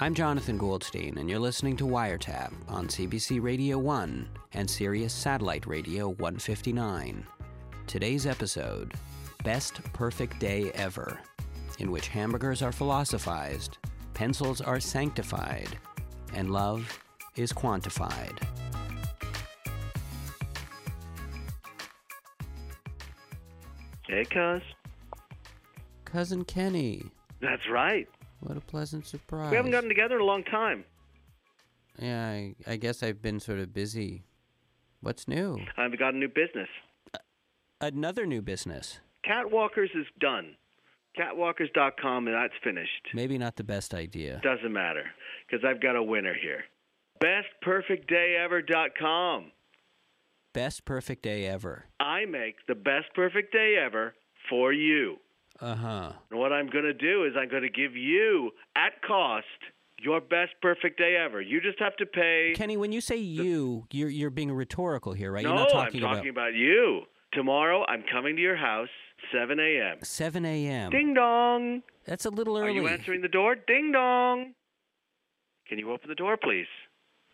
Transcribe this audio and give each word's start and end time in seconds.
I'm 0.00 0.14
Jonathan 0.14 0.56
Goldstein, 0.58 1.18
and 1.18 1.28
you're 1.28 1.38
listening 1.38 1.76
to 1.76 1.84
Wiretap 1.84 2.52
on 2.68 2.88
CBC 2.88 3.40
Radio 3.42 3.78
1 3.78 4.28
and 4.54 4.68
Sirius 4.68 5.12
Satellite 5.12 5.66
Radio 5.66 6.08
159. 6.08 7.24
Today's 7.86 8.26
episode 8.26 8.94
Best 9.44 9.82
Perfect 9.92 10.38
Day 10.38 10.70
Ever, 10.74 11.20
in 11.78 11.90
which 11.90 12.08
hamburgers 12.08 12.62
are 12.62 12.72
philosophized, 12.72 13.78
pencils 14.14 14.60
are 14.60 14.80
sanctified, 14.80 15.78
and 16.34 16.50
love 16.50 16.98
is 17.36 17.52
quantified. 17.52 18.38
Hey, 24.08 24.24
cuz. 24.24 24.62
Cousin 26.04 26.44
Kenny, 26.44 27.04
That's 27.40 27.68
right. 27.70 28.08
What 28.42 28.56
a 28.56 28.60
pleasant 28.60 29.06
surprise. 29.06 29.50
We 29.50 29.56
haven't 29.56 29.72
gotten 29.72 29.88
together 29.88 30.16
in 30.16 30.20
a 30.20 30.24
long 30.24 30.44
time. 30.44 30.84
Yeah, 31.98 32.26
I, 32.26 32.54
I 32.66 32.76
guess 32.76 33.02
I've 33.02 33.22
been 33.22 33.40
sort 33.40 33.58
of 33.58 33.72
busy. 33.72 34.24
What's 35.00 35.26
new? 35.28 35.58
I've 35.76 35.98
got 35.98 36.14
a 36.14 36.16
new 36.16 36.28
business. 36.28 36.68
Another 37.80 38.26
new 38.26 38.42
business. 38.42 39.00
Catwalkers 39.26 39.90
is 39.94 40.06
done. 40.20 40.56
Catwalkers.com, 41.18 42.26
and 42.26 42.36
that's 42.36 42.54
finished. 42.64 43.08
Maybe 43.12 43.36
not 43.38 43.56
the 43.56 43.64
best 43.64 43.92
idea. 43.94 44.40
Doesn't 44.42 44.72
matter, 44.72 45.04
because 45.46 45.64
I've 45.68 45.82
got 45.82 45.96
a 45.96 46.02
winner 46.02 46.34
here. 46.40 46.64
BestPerfectDayEver.com. 47.22 49.52
Best 50.54 50.84
perfect 50.84 51.22
day 51.22 51.46
ever. 51.46 51.86
I 52.00 52.24
make 52.26 52.56
the 52.66 52.74
best 52.74 53.06
perfect 53.14 53.52
day 53.52 53.76
ever 53.82 54.14
for 54.48 54.72
you. 54.72 55.16
Uh 55.60 55.74
huh. 55.74 56.12
And 56.30 56.40
what 56.40 56.52
I'm 56.52 56.68
going 56.68 56.84
to 56.84 56.94
do 56.94 57.24
is 57.24 57.32
I'm 57.38 57.48
going 57.48 57.62
to 57.62 57.70
give 57.70 57.96
you, 57.96 58.50
at 58.76 59.00
cost, 59.06 59.46
your 60.02 60.20
best 60.20 60.52
perfect 60.60 60.98
day 60.98 61.16
ever. 61.16 61.40
You 61.40 61.60
just 61.60 61.78
have 61.78 61.96
to 61.96 62.06
pay. 62.06 62.52
Kenny, 62.56 62.76
when 62.76 62.92
you 62.92 63.00
say 63.00 63.16
you, 63.16 63.86
you're 63.90 64.08
you're 64.08 64.30
being 64.30 64.50
rhetorical 64.52 65.12
here, 65.12 65.32
right? 65.32 65.44
no, 65.44 65.50
you're 65.50 65.58
not 65.58 65.74
I'm 65.74 65.84
talking 65.86 66.00
talking 66.00 66.30
about 66.30 66.54
you. 66.54 67.02
Tomorrow, 67.32 67.84
I'm 67.88 68.04
coming 68.12 68.36
to 68.36 68.42
your 68.42 68.56
house, 68.56 68.90
7 69.32 69.58
a.m. 69.58 69.98
7 70.02 70.44
a.m. 70.44 70.90
Ding 70.90 71.14
dong. 71.14 71.82
That's 72.04 72.26
a 72.26 72.30
little 72.30 72.58
early. 72.58 72.66
Are 72.66 72.70
early. 72.70 72.80
you 72.80 72.88
answering 72.88 73.22
the 73.22 73.28
door? 73.28 73.54
Ding 73.54 73.92
dong. 73.92 74.54
Can 75.68 75.78
you 75.78 75.90
open 75.92 76.08
the 76.08 76.14
door, 76.14 76.36
please? 76.36 76.66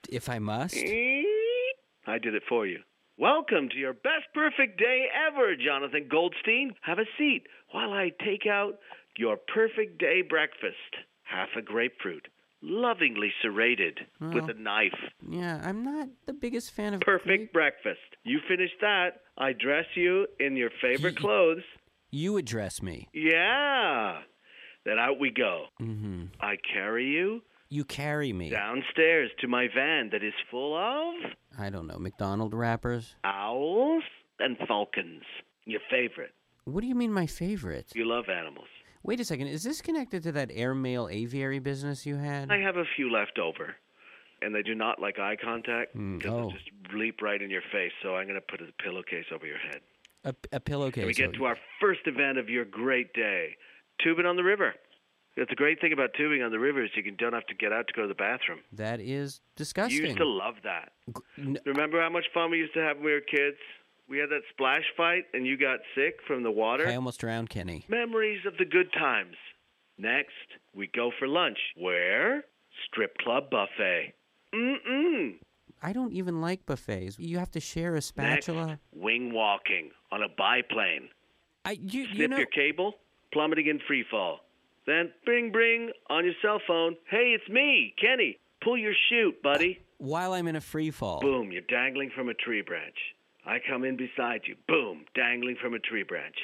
If 0.09 0.29
I 0.29 0.39
must. 0.39 0.77
I 0.77 2.19
did 2.23 2.35
it 2.35 2.43
for 2.49 2.67
you. 2.67 2.79
Welcome 3.19 3.69
to 3.71 3.77
your 3.77 3.95
best 3.95 4.27
perfect 4.33 4.79
day 4.79 5.07
ever, 5.27 5.57
Jonathan 5.57 6.07
Goldstein. 6.09 6.75
Have 6.83 6.99
a 7.01 7.05
seat 7.19 7.43
while 7.73 7.93
I 7.93 8.11
take 8.25 8.47
out 8.49 8.79
your 9.17 9.37
perfect 9.53 9.99
day 9.99 10.23
breakfast. 10.23 10.77
Half 11.25 11.49
a 11.59 11.63
grapefruit, 11.63 12.29
lovingly 12.63 13.33
serrated 13.43 13.99
with 14.21 14.45
a 14.49 14.55
knife. 14.55 14.95
Yeah, 15.29 15.61
I'm 15.65 15.85
not 15.85 16.09
the 16.27 16.33
biggest 16.33 16.73
fan 16.73 16.95
of 16.95 17.01
Perfect 17.01 17.27
grape- 17.27 17.53
breakfast. 17.53 17.99
You 18.23 18.39
finish 18.49 18.71
that, 18.81 19.21
I 19.37 19.53
dress 19.53 19.87
you 19.97 20.29
in 20.39 20.57
your 20.57 20.71
favorite 20.81 21.17
clothes. 21.17 21.65
You 22.11 22.37
address 22.37 22.81
me. 22.83 23.09
Yeah. 23.13 24.21
Then 24.87 24.99
out 24.99 25.19
we 25.19 25.31
go. 25.31 25.65
Mm-hmm. 25.83 26.27
I 26.41 26.55
carry 26.73 27.07
you 27.07 27.43
You 27.71 27.85
carry 27.85 28.33
me. 28.33 28.49
downstairs 28.51 29.31
to 29.41 29.49
my 29.49 29.69
van 29.75 30.09
that 30.13 30.23
is 30.25 30.33
full 30.51 30.75
of 30.77 31.15
I 31.59 31.69
don't 31.71 31.87
know. 31.87 31.99
McDonald 31.99 32.55
wrappers. 32.55 33.15
owls 33.25 34.03
and 34.39 34.57
falcons. 34.67 35.23
Your 35.65 35.81
favorite. 35.91 36.33
What 36.65 36.81
do 36.81 36.87
you 36.87 36.95
mean, 36.95 37.13
my 37.13 37.27
favorite? 37.27 37.87
You 37.95 38.07
love 38.07 38.29
animals. 38.29 38.69
Wait 39.03 39.21
a 39.21 39.25
second. 39.25 39.49
Is 39.49 39.63
this 39.63 39.81
connected 39.83 40.23
to 40.25 40.33
that 40.33 40.51
airmail 40.53 41.09
aviary 41.11 41.59
business 41.59 42.07
you 42.07 42.17
had? 42.17 42.51
I 42.51 42.59
have 42.59 42.77
a 42.77 42.85
few 42.97 43.11
left 43.11 43.39
over, 43.39 43.75
and 44.43 44.55
they 44.55 44.63
do 44.63 44.75
not 44.75 45.01
like 45.01 45.19
eye 45.19 45.37
contact 45.43 45.95
Mm, 45.97 46.19
because 46.19 46.33
oh. 46.33 46.47
they 46.49 46.53
just 46.55 46.95
leap 46.95 47.21
right 47.23 47.41
in 47.41 47.51
your 47.51 47.63
face. 47.73 47.93
So 48.03 48.17
I'm 48.17 48.27
going 48.27 48.41
to 48.41 48.47
put 48.57 48.61
a 48.61 48.73
pillowcase 48.83 49.27
over 49.35 49.47
your 49.47 49.59
head. 49.59 49.81
A, 50.25 50.35
a 50.57 50.61
pillowcase. 50.61 51.03
And 51.03 51.07
we 51.07 51.15
get 51.15 51.33
to 51.35 51.45
our 51.45 51.57
first 51.81 52.01
event 52.07 52.39
of 52.39 52.49
your 52.49 52.65
great 52.65 53.13
day, 53.15 53.57
tubing 54.03 54.27
on 54.27 54.37
the 54.37 54.43
river. 54.45 54.75
That's 55.39 55.51
the 55.51 55.57
great 55.57 55.81
thing 55.81 55.93
about 55.93 56.11
tubing 56.15 56.43
on 56.43 56.51
the 56.51 56.59
river 56.59 56.85
is 56.85 56.91
you 56.97 57.03
can, 57.05 57.15
don't 57.15 57.33
have 57.33 57.47
to 57.47 57.55
get 57.55 57.73
out 57.73 57.87
to 57.87 57.93
go 57.95 58.03
to 58.03 58.09
the 58.09 58.15
bathroom. 58.15 58.59
That 58.73 59.01
is 59.01 59.41
disgusting. 59.55 59.97
You 59.97 60.07
used 60.07 60.19
to 60.19 60.27
love 60.27 60.57
that. 60.65 60.91
Remember 61.65 62.03
how 62.03 62.11
much 62.11 62.25
fun 62.35 62.51
we 62.51 62.59
used 62.59 62.75
to 62.75 62.81
have 62.81 62.97
when 62.97 63.07
we 63.07 63.13
were 63.13 63.21
kids? 63.21 63.57
We 64.09 64.19
had 64.19 64.31
that 64.31 64.41
splash 64.51 64.83
fight, 64.97 65.25
and 65.35 65.47
you 65.47 65.57
got 65.57 65.79
sick 65.95 66.17
from 66.27 66.43
the 66.43 66.51
water. 66.51 66.89
I 66.89 66.97
almost 66.97 67.21
drowned 67.21 67.51
Kenny. 67.51 67.85
Memories 67.89 68.41
of 68.47 68.57
the 68.59 68.65
good 68.65 68.93
times. 68.93 69.37
Next, 69.97 70.33
we 70.75 70.89
go 70.89 71.13
for 71.19 71.29
lunch. 71.29 71.59
Where? 71.77 72.45
Strip 72.87 73.17
club 73.19 73.45
buffet. 73.51 74.15
Mm-mm. 74.53 75.35
I 75.83 75.93
don't 75.93 76.13
even 76.13 76.41
like 76.41 76.67
buffets. 76.67 77.19
You 77.19 77.39
have 77.39 77.53
to 77.53 77.61
share 77.61 77.95
a 77.95 78.03
spatula. 78.03 78.67
Next, 78.67 78.81
wing 78.93 79.33
walking 79.33 79.91
on 80.11 80.23
a 80.23 80.29
biplane. 80.29 81.11
I 81.65 81.73
you 81.73 82.07
Snip 82.07 82.19
you 82.19 82.29
know 82.29 82.39
your 82.39 82.47
cable, 82.47 82.95
plummeting 83.33 83.69
in 83.69 83.79
free 83.87 84.05
fall. 84.11 84.41
Then 84.89 85.13
bring 85.27 85.53
bring 85.53 85.91
on 86.09 86.25
your 86.25 86.33
cell 86.41 86.61
phone. 86.67 86.97
Hey, 87.11 87.37
it's 87.39 87.47
me, 87.51 87.95
Kenny. 88.01 88.39
Pull 88.65 88.79
your 88.79 88.95
chute, 89.11 89.43
buddy. 89.43 89.81
while 89.99 90.33
I'm 90.33 90.49
in 90.49 90.57
a 90.57 90.63
free 90.63 90.91
fall. 90.91 91.21
Boom, 91.21 91.53
you're 91.53 91.61
dangling 91.69 92.11
from 92.17 92.31
a 92.31 92.35
tree 92.35 92.63
branch. 92.63 92.97
I 93.45 93.59
come 93.69 93.85
in 93.85 93.99
beside 93.99 94.43
you. 94.47 94.57
Boom, 94.67 95.05
dangling 95.15 95.57
from 95.61 95.75
a 95.75 95.79
tree 95.79 96.05
branch. 96.05 96.37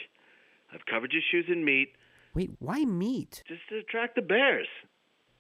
I've 0.72 0.84
covered 0.84 1.12
your 1.12 1.22
shoes 1.30 1.46
in 1.48 1.64
meat 1.64 1.88
Wait, 2.34 2.50
why 2.58 2.84
meat? 2.84 3.42
just 3.48 3.60
to 3.70 3.78
attract 3.78 4.16
the 4.16 4.22
bears. 4.22 4.66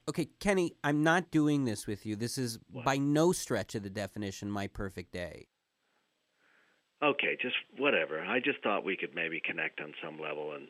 Okay, 0.08 0.28
Kenny, 0.40 0.74
I'm 0.82 1.02
not 1.02 1.30
doing 1.30 1.66
this 1.66 1.86
with 1.86 2.06
you. 2.06 2.16
This 2.16 2.38
is 2.38 2.58
by 2.84 2.96
no 2.96 3.32
stretch 3.32 3.74
of 3.74 3.82
the 3.82 3.90
definition 3.90 4.50
my 4.50 4.66
perfect 4.66 5.12
day. 5.12 5.48
Okay, 7.02 7.36
just 7.40 7.56
whatever. 7.76 8.20
I 8.20 8.38
just 8.40 8.62
thought 8.62 8.84
we 8.84 8.96
could 8.96 9.14
maybe 9.14 9.42
connect 9.44 9.80
on 9.80 9.92
some 10.02 10.18
level, 10.18 10.52
and 10.52 10.68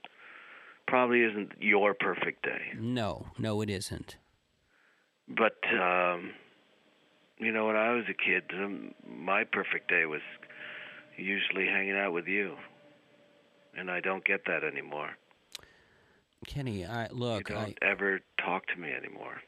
probably 0.86 1.22
isn't 1.22 1.52
your 1.60 1.94
perfect 1.94 2.42
day. 2.42 2.72
No, 2.78 3.26
no, 3.38 3.60
it 3.60 3.70
isn't. 3.70 4.16
But 5.28 5.56
um, 5.72 6.32
you 7.38 7.52
know, 7.52 7.66
when 7.66 7.76
I 7.76 7.92
was 7.92 8.04
a 8.08 8.14
kid, 8.14 8.44
my 9.06 9.44
perfect 9.44 9.88
day 9.88 10.06
was 10.06 10.20
usually 11.16 11.66
hanging 11.66 11.96
out 11.96 12.12
with 12.12 12.26
you, 12.26 12.56
and 13.76 13.90
I 13.90 14.00
don't 14.00 14.24
get 14.24 14.44
that 14.46 14.64
anymore. 14.64 15.10
Kenny, 16.46 16.84
I 16.84 17.08
look, 17.10 17.48
you 17.48 17.54
don't 17.54 17.78
ever 17.82 18.20
talk 18.44 18.66
to 18.66 18.76
me 18.76 18.92
anymore. 18.92 19.40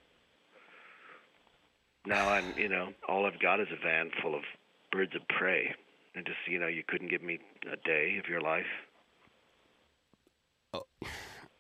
Now 2.06 2.28
I'm, 2.30 2.44
you 2.56 2.68
know, 2.68 2.88
all 3.08 3.26
I've 3.26 3.40
got 3.40 3.60
is 3.60 3.68
a 3.70 3.82
van 3.84 4.10
full 4.22 4.34
of 4.34 4.42
birds 4.92 5.14
of 5.14 5.26
prey, 5.28 5.74
and 6.14 6.24
just, 6.24 6.38
you 6.48 6.58
know, 6.58 6.68
you 6.68 6.82
couldn't 6.86 7.08
give 7.08 7.22
me 7.22 7.38
a 7.70 7.76
day 7.76 8.18
of 8.18 8.28
your 8.28 8.40
life. 8.40 8.66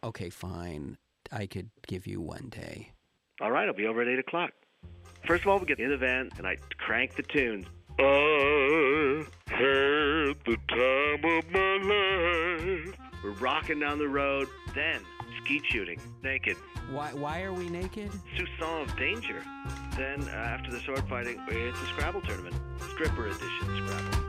Okay, 0.04 0.30
fine. 0.30 0.98
I 1.32 1.46
could 1.46 1.70
give 1.86 2.06
you 2.06 2.20
one 2.20 2.48
day. 2.50 2.92
All 3.40 3.50
right, 3.50 3.66
I'll 3.66 3.74
be 3.74 3.86
over 3.86 4.02
at 4.02 4.08
eight 4.08 4.18
o'clock. 4.18 4.52
First 5.26 5.42
of 5.42 5.48
all, 5.48 5.58
we 5.58 5.66
get 5.66 5.80
in 5.80 5.90
the 5.90 5.96
van 5.96 6.30
and 6.38 6.46
I 6.46 6.56
crank 6.78 7.16
the 7.16 7.22
tunes. 7.22 7.66
I 7.98 9.24
had 9.46 10.36
the 10.44 10.56
time 10.68 11.24
of 11.24 11.50
my 11.50 11.76
life. 11.82 12.96
We're 13.24 13.30
rocking 13.32 13.80
down 13.80 13.98
the 13.98 14.08
road. 14.08 14.48
Then 14.74 15.00
skeet 15.42 15.62
shooting, 15.66 16.00
naked. 16.22 16.56
Why 16.90 17.12
why 17.14 17.42
are 17.42 17.52
we 17.52 17.68
naked? 17.68 18.10
Soupçon 18.36 18.82
of 18.82 18.96
danger. 18.96 19.42
Then 19.96 20.22
uh, 20.28 20.32
after 20.32 20.70
the 20.70 20.80
sword 20.80 21.08
fighting, 21.08 21.40
it's 21.48 21.80
a 21.82 21.86
Scrabble 21.86 22.20
tournament, 22.22 22.54
stripper 22.92 23.26
edition 23.26 23.86
Scrabble. 23.86 24.25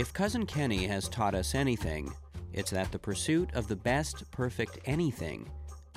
If 0.00 0.14
Cousin 0.14 0.46
Kenny 0.46 0.86
has 0.86 1.10
taught 1.10 1.34
us 1.34 1.54
anything, 1.54 2.10
it's 2.54 2.70
that 2.70 2.90
the 2.90 2.98
pursuit 2.98 3.50
of 3.52 3.68
the 3.68 3.76
best 3.76 4.30
perfect 4.30 4.78
anything 4.86 5.46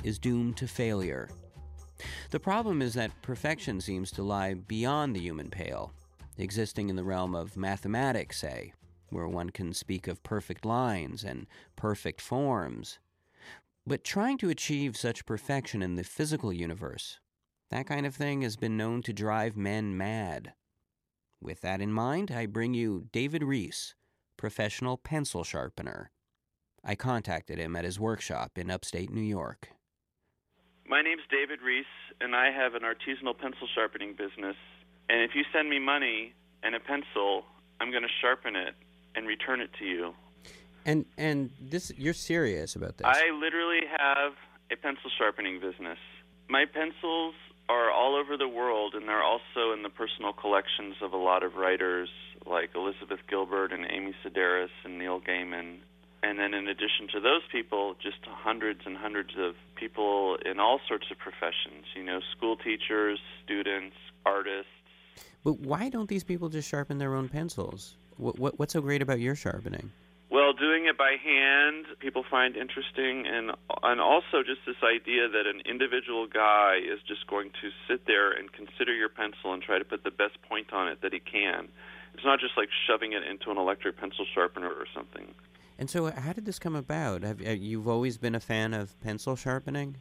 is 0.03 0.19
doomed 0.19 0.57
to 0.57 0.67
failure. 0.67 1.29
The 2.29 2.39
problem 2.41 2.81
is 2.81 2.93
that 2.95 3.21
perfection 3.21 3.79
seems 3.79 4.11
to 4.11 4.21
lie 4.21 4.55
beyond 4.55 5.15
the 5.15 5.21
human 5.21 5.49
pale, 5.49 5.93
existing 6.37 6.89
in 6.89 6.97
the 6.97 7.03
realm 7.05 7.33
of 7.33 7.55
mathematics, 7.55 8.39
say, 8.41 8.73
where 9.09 9.29
one 9.29 9.51
can 9.51 9.71
speak 9.71 10.09
of 10.09 10.21
perfect 10.21 10.65
lines 10.65 11.23
and 11.23 11.47
perfect 11.77 12.19
forms. 12.19 12.99
But 13.87 14.03
trying 14.03 14.37
to 14.39 14.49
achieve 14.49 14.97
such 14.97 15.25
perfection 15.25 15.81
in 15.81 15.95
the 15.95 16.03
physical 16.03 16.51
universe, 16.51 17.21
that 17.69 17.87
kind 17.87 18.05
of 18.05 18.13
thing 18.13 18.41
has 18.41 18.57
been 18.57 18.75
known 18.75 19.01
to 19.03 19.13
drive 19.13 19.55
men 19.55 19.95
mad. 19.95 20.51
With 21.43 21.59
that 21.59 21.81
in 21.81 21.91
mind, 21.91 22.31
I 22.31 22.45
bring 22.45 22.73
you 22.73 23.07
David 23.11 23.43
Rees, 23.43 23.95
professional 24.37 24.95
pencil 24.95 25.43
sharpener. 25.43 26.09
I 26.85 26.95
contacted 26.95 27.59
him 27.59 27.75
at 27.75 27.83
his 27.83 27.99
workshop 27.99 28.57
in 28.57 28.71
upstate 28.71 29.11
New 29.11 29.21
York. 29.21 29.67
My 30.87 31.01
name's 31.01 31.23
David 31.29 31.61
Rees, 31.61 31.83
and 32.21 32.33
I 32.33 32.49
have 32.49 32.75
an 32.75 32.83
artisanal 32.83 33.37
pencil 33.37 33.67
sharpening 33.75 34.13
business. 34.13 34.55
And 35.09 35.21
if 35.21 35.31
you 35.35 35.43
send 35.51 35.69
me 35.69 35.79
money 35.79 36.33
and 36.63 36.75
a 36.75 36.79
pencil, 36.79 37.43
I'm 37.81 37.91
going 37.91 38.03
to 38.03 38.15
sharpen 38.21 38.55
it 38.55 38.75
and 39.13 39.27
return 39.27 39.59
it 39.59 39.71
to 39.79 39.85
you. 39.85 40.13
And 40.85 41.05
and 41.17 41.51
this 41.59 41.91
you're 41.97 42.13
serious 42.13 42.77
about 42.77 42.97
this? 42.97 43.07
I 43.07 43.31
literally 43.37 43.81
have 43.97 44.31
a 44.71 44.77
pencil 44.77 45.11
sharpening 45.17 45.59
business. 45.59 45.99
My 46.47 46.63
pencils 46.65 47.35
are 47.69 47.91
all 47.91 48.15
over 48.15 48.37
the 48.37 48.47
world, 48.47 48.93
and 48.93 49.07
they're 49.07 49.23
also 49.23 49.71
in 49.73 49.83
the 49.83 49.89
personal 49.89 50.33
collections 50.33 50.95
of 51.01 51.13
a 51.13 51.17
lot 51.17 51.43
of 51.43 51.55
writers 51.55 52.09
like 52.45 52.71
Elizabeth 52.75 53.19
Gilbert 53.29 53.71
and 53.71 53.85
Amy 53.89 54.13
Sedaris 54.23 54.69
and 54.83 54.97
Neil 54.99 55.21
Gaiman. 55.21 55.77
And 56.21 56.39
then, 56.39 56.53
in 56.53 56.67
addition 56.67 57.07
to 57.13 57.19
those 57.19 57.41
people, 57.51 57.95
just 58.01 58.17
hundreds 58.25 58.81
and 58.85 58.95
hundreds 58.95 59.31
of 59.37 59.55
people 59.75 60.37
in 60.45 60.59
all 60.59 60.79
sorts 60.87 61.07
of 61.11 61.17
professions. 61.17 61.85
You 61.95 62.03
know, 62.03 62.21
school 62.35 62.55
teachers, 62.55 63.19
students, 63.43 63.95
artists. 64.25 64.71
But 65.43 65.59
why 65.59 65.89
don't 65.89 66.07
these 66.07 66.23
people 66.23 66.47
just 66.47 66.69
sharpen 66.69 66.97
their 66.97 67.15
own 67.15 67.27
pencils? 67.27 67.95
What, 68.17 68.39
what 68.39 68.57
what's 68.57 68.73
so 68.73 68.81
great 68.81 69.01
about 69.01 69.19
your 69.19 69.35
sharpening? 69.35 69.91
Well, 70.33 70.51
doing 70.51 70.87
it 70.87 70.97
by 70.97 71.15
hand, 71.23 71.85
people 71.99 72.25
find 72.27 72.57
interesting, 72.57 73.27
and 73.27 73.51
and 73.83 74.01
also 74.01 74.41
just 74.41 74.61
this 74.65 74.81
idea 74.83 75.29
that 75.29 75.45
an 75.45 75.61
individual 75.63 76.25
guy 76.25 76.79
is 76.81 76.99
just 77.07 77.27
going 77.27 77.51
to 77.61 77.69
sit 77.87 78.07
there 78.07 78.31
and 78.31 78.51
consider 78.51 78.95
your 78.95 79.09
pencil 79.09 79.53
and 79.53 79.61
try 79.61 79.77
to 79.77 79.85
put 79.85 80.03
the 80.03 80.09
best 80.09 80.41
point 80.49 80.73
on 80.73 80.87
it 80.87 81.01
that 81.03 81.13
he 81.13 81.19
can. 81.19 81.67
It's 82.15 82.25
not 82.25 82.39
just 82.39 82.57
like 82.57 82.69
shoving 82.87 83.13
it 83.13 83.21
into 83.21 83.51
an 83.51 83.59
electric 83.59 83.97
pencil 83.97 84.25
sharpener 84.33 84.69
or 84.69 84.87
something. 84.91 85.35
And 85.77 85.87
so, 85.87 86.09
how 86.09 86.33
did 86.33 86.45
this 86.45 86.57
come 86.57 86.75
about? 86.75 87.21
Have 87.21 87.39
you've 87.39 87.87
always 87.87 88.17
been 88.17 88.33
a 88.33 88.39
fan 88.39 88.73
of 88.73 88.99
pencil 89.01 89.35
sharpening? 89.35 89.97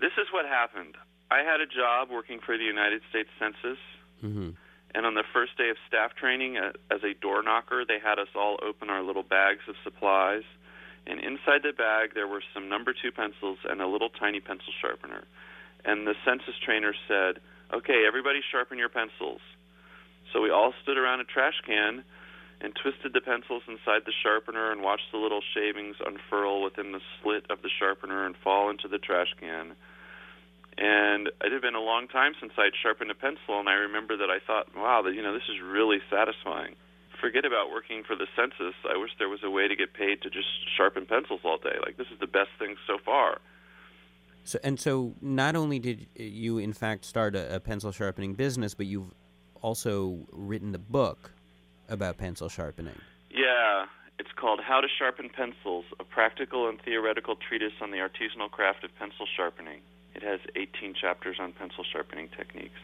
This 0.00 0.12
is 0.16 0.28
what 0.32 0.46
happened. 0.46 0.94
I 1.28 1.38
had 1.38 1.60
a 1.60 1.66
job 1.66 2.08
working 2.08 2.38
for 2.38 2.56
the 2.56 2.62
United 2.62 3.02
States 3.10 3.30
Census. 3.40 3.78
Mm-hmm. 4.22 4.50
And 4.94 5.06
on 5.06 5.14
the 5.14 5.24
first 5.32 5.56
day 5.56 5.70
of 5.70 5.76
staff 5.86 6.14
training, 6.14 6.58
uh, 6.58 6.72
as 6.90 7.02
a 7.04 7.14
door 7.14 7.42
knocker, 7.42 7.84
they 7.86 7.98
had 8.02 8.18
us 8.18 8.28
all 8.34 8.58
open 8.62 8.90
our 8.90 9.02
little 9.02 9.22
bags 9.22 9.62
of 9.68 9.76
supplies. 9.84 10.42
And 11.06 11.20
inside 11.20 11.62
the 11.62 11.72
bag, 11.72 12.14
there 12.14 12.26
were 12.26 12.42
some 12.52 12.68
number 12.68 12.92
two 12.92 13.12
pencils 13.12 13.58
and 13.68 13.80
a 13.80 13.86
little 13.86 14.10
tiny 14.10 14.40
pencil 14.40 14.72
sharpener. 14.80 15.24
And 15.84 16.06
the 16.06 16.14
census 16.24 16.54
trainer 16.64 16.94
said, 17.08 17.40
Okay, 17.72 18.04
everybody 18.06 18.40
sharpen 18.50 18.78
your 18.78 18.88
pencils. 18.88 19.40
So 20.32 20.40
we 20.40 20.50
all 20.50 20.74
stood 20.82 20.98
around 20.98 21.20
a 21.20 21.24
trash 21.24 21.60
can 21.64 22.04
and 22.60 22.74
twisted 22.74 23.12
the 23.12 23.20
pencils 23.20 23.62
inside 23.66 24.02
the 24.04 24.12
sharpener 24.22 24.70
and 24.70 24.82
watched 24.82 25.10
the 25.12 25.18
little 25.18 25.40
shavings 25.54 25.96
unfurl 26.04 26.62
within 26.62 26.92
the 26.92 27.00
slit 27.22 27.46
of 27.48 27.62
the 27.62 27.70
sharpener 27.70 28.26
and 28.26 28.36
fall 28.36 28.70
into 28.70 28.86
the 28.86 28.98
trash 28.98 29.34
can. 29.38 29.74
And 30.78 31.28
it 31.28 31.52
had 31.52 31.62
been 31.62 31.74
a 31.74 31.80
long 31.80 32.08
time 32.08 32.32
since 32.40 32.52
I'd 32.56 32.72
sharpened 32.80 33.10
a 33.10 33.14
pencil, 33.14 33.58
and 33.58 33.68
I 33.68 33.74
remember 33.74 34.16
that 34.16 34.30
I 34.30 34.38
thought, 34.44 34.74
wow, 34.74 35.02
that 35.02 35.14
you 35.14 35.22
know, 35.22 35.34
this 35.34 35.48
is 35.48 35.60
really 35.62 35.98
satisfying. 36.10 36.76
Forget 37.20 37.44
about 37.44 37.70
working 37.70 38.02
for 38.02 38.16
the 38.16 38.26
census. 38.34 38.74
I 38.88 38.96
wish 38.96 39.10
there 39.18 39.28
was 39.28 39.40
a 39.44 39.50
way 39.50 39.68
to 39.68 39.76
get 39.76 39.92
paid 39.92 40.22
to 40.22 40.30
just 40.30 40.48
sharpen 40.76 41.04
pencils 41.04 41.40
all 41.44 41.58
day. 41.58 41.76
Like 41.84 41.98
this 41.98 42.06
is 42.12 42.18
the 42.18 42.26
best 42.26 42.48
thing 42.58 42.76
so 42.86 42.96
far. 43.04 43.38
So 44.44 44.58
and 44.62 44.80
so, 44.80 45.14
not 45.20 45.54
only 45.54 45.78
did 45.78 46.06
you 46.14 46.58
in 46.58 46.72
fact 46.72 47.04
start 47.04 47.36
a, 47.36 47.56
a 47.56 47.60
pencil 47.60 47.92
sharpening 47.92 48.34
business, 48.34 48.74
but 48.74 48.86
you've 48.86 49.12
also 49.60 50.18
written 50.32 50.72
the 50.72 50.78
book 50.78 51.30
about 51.90 52.16
pencil 52.16 52.48
sharpening. 52.48 52.98
Yeah, 53.30 53.84
it's 54.18 54.32
called 54.34 54.60
How 54.60 54.80
to 54.80 54.88
Sharpen 54.88 55.28
Pencils: 55.28 55.84
A 55.98 56.04
Practical 56.04 56.68
and 56.68 56.80
Theoretical 56.80 57.36
Treatise 57.36 57.74
on 57.82 57.90
the 57.90 57.98
Artisanal 57.98 58.50
Craft 58.50 58.84
of 58.84 58.94
Pencil 58.98 59.26
Sharpening. 59.36 59.80
It 60.14 60.22
has 60.22 60.40
18 60.56 60.94
chapters 60.94 61.36
on 61.38 61.52
pencil 61.52 61.84
sharpening 61.84 62.28
techniques. 62.36 62.78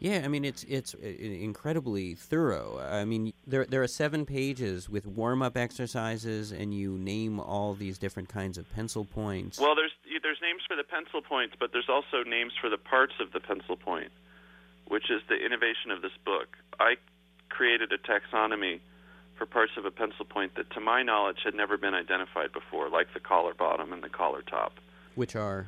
Yeah, 0.00 0.22
I 0.24 0.28
mean 0.28 0.44
it's 0.44 0.62
it's 0.64 0.94
uh, 0.94 1.06
incredibly 1.06 2.14
thorough. 2.14 2.78
I 2.78 3.04
mean 3.04 3.32
there 3.48 3.64
there 3.64 3.82
are 3.82 3.88
seven 3.88 4.24
pages 4.24 4.88
with 4.88 5.06
warm 5.06 5.42
up 5.42 5.56
exercises, 5.56 6.52
and 6.52 6.72
you 6.72 6.96
name 6.98 7.40
all 7.40 7.74
these 7.74 7.98
different 7.98 8.28
kinds 8.28 8.58
of 8.58 8.72
pencil 8.72 9.04
points. 9.04 9.58
Well, 9.58 9.74
there's 9.74 9.90
there's 10.22 10.38
names 10.40 10.62
for 10.68 10.76
the 10.76 10.84
pencil 10.84 11.20
points, 11.20 11.56
but 11.58 11.72
there's 11.72 11.88
also 11.88 12.22
names 12.22 12.52
for 12.60 12.70
the 12.70 12.78
parts 12.78 13.14
of 13.20 13.32
the 13.32 13.40
pencil 13.40 13.76
point, 13.76 14.12
which 14.86 15.10
is 15.10 15.22
the 15.28 15.34
innovation 15.34 15.90
of 15.90 16.02
this 16.02 16.12
book. 16.24 16.56
I 16.78 16.94
created 17.48 17.92
a 17.92 17.98
taxonomy 17.98 18.80
for 19.36 19.46
parts 19.46 19.72
of 19.76 19.84
a 19.84 19.90
pencil 19.90 20.24
point 20.24 20.54
that, 20.56 20.70
to 20.70 20.80
my 20.80 21.02
knowledge, 21.02 21.38
had 21.44 21.54
never 21.54 21.76
been 21.76 21.94
identified 21.94 22.52
before, 22.52 22.88
like 22.88 23.14
the 23.14 23.20
collar 23.20 23.54
bottom 23.54 23.92
and 23.92 24.02
the 24.02 24.08
collar 24.08 24.42
top. 24.42 24.74
Which 25.14 25.34
are 25.34 25.66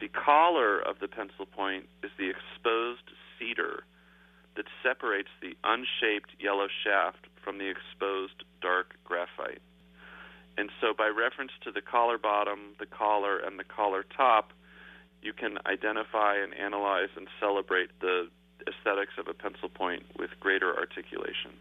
the 0.00 0.08
collar 0.08 0.78
of 0.78 1.00
the 1.00 1.08
pencil 1.08 1.46
point 1.46 1.86
is 2.02 2.10
the 2.18 2.30
exposed 2.30 3.10
cedar 3.38 3.84
that 4.56 4.66
separates 4.82 5.28
the 5.40 5.56
unshaped 5.64 6.30
yellow 6.38 6.68
shaft 6.84 7.26
from 7.42 7.58
the 7.58 7.68
exposed 7.68 8.44
dark 8.60 8.94
graphite. 9.04 9.62
And 10.56 10.70
so, 10.80 10.92
by 10.92 11.06
reference 11.06 11.52
to 11.62 11.70
the 11.70 11.80
collar 11.80 12.18
bottom, 12.18 12.74
the 12.80 12.86
collar, 12.86 13.38
and 13.38 13.58
the 13.58 13.64
collar 13.64 14.04
top, 14.16 14.52
you 15.22 15.32
can 15.32 15.58
identify 15.66 16.36
and 16.36 16.52
analyze 16.54 17.10
and 17.16 17.28
celebrate 17.40 17.90
the 18.00 18.28
aesthetics 18.66 19.12
of 19.18 19.28
a 19.28 19.34
pencil 19.34 19.68
point 19.68 20.02
with 20.18 20.30
greater 20.40 20.76
articulation. 20.76 21.52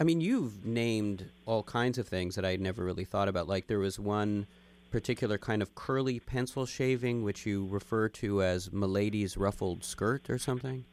I 0.00 0.04
mean, 0.04 0.20
you've 0.20 0.66
named 0.66 1.30
all 1.46 1.62
kinds 1.62 1.98
of 1.98 2.08
things 2.08 2.34
that 2.34 2.44
I'd 2.44 2.60
never 2.60 2.84
really 2.84 3.04
thought 3.04 3.28
about. 3.28 3.48
Like, 3.48 3.68
there 3.68 3.78
was 3.78 4.00
one 4.00 4.48
particular 4.94 5.36
kind 5.36 5.60
of 5.60 5.74
curly 5.74 6.20
pencil 6.20 6.66
shaving, 6.66 7.24
which 7.24 7.44
you 7.44 7.66
refer 7.66 8.08
to 8.08 8.44
as 8.44 8.72
Milady's 8.72 9.36
ruffled 9.36 9.82
skirt 9.82 10.30
or 10.30 10.38
something? 10.38 10.84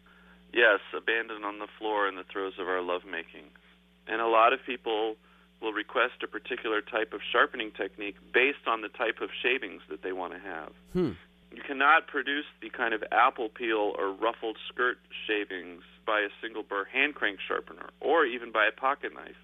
Yes, 0.51 0.79
abandoned 0.97 1.45
on 1.45 1.59
the 1.59 1.67
floor 1.77 2.07
in 2.07 2.15
the 2.15 2.23
throes 2.23 2.53
of 2.57 2.67
our 2.67 2.81
lovemaking. 2.81 3.45
And 4.07 4.19
a 4.19 4.25
lot 4.25 4.53
of 4.53 4.59
people 4.65 5.17
will 5.61 5.71
request 5.71 6.23
a 6.23 6.27
particular 6.27 6.81
type 6.81 7.13
of 7.13 7.21
sharpening 7.31 7.69
technique 7.77 8.15
based 8.33 8.65
on 8.65 8.81
the 8.81 8.89
type 8.89 9.21
of 9.21 9.29
shavings 9.43 9.83
that 9.91 10.01
they 10.01 10.13
want 10.13 10.33
to 10.33 10.39
have. 10.39 10.71
Hmm. 10.93 11.11
You 11.55 11.61
cannot 11.61 12.07
produce 12.07 12.45
the 12.59 12.71
kind 12.71 12.95
of 12.95 13.03
apple 13.11 13.49
peel 13.49 13.93
or 13.99 14.13
ruffled 14.13 14.57
skirt 14.67 14.97
shavings 15.27 15.83
by 16.07 16.21
a 16.21 16.29
single 16.41 16.63
burr 16.63 16.85
hand 16.85 17.13
crank 17.13 17.37
sharpener 17.47 17.91
or 17.99 18.25
even 18.25 18.51
by 18.51 18.65
a 18.65 18.71
pocket 18.71 19.13
knife. 19.13 19.37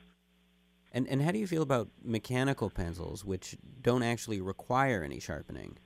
And 0.97 1.07
and 1.09 1.21
how 1.21 1.29
do 1.29 1.38
you 1.38 1.45
feel 1.45 1.61
about 1.61 1.89
mechanical 2.03 2.71
pencils, 2.71 3.23
which 3.23 3.55
don't 3.83 4.01
actually 4.01 4.41
require 4.41 5.03
any 5.03 5.19
sharpening? 5.19 5.77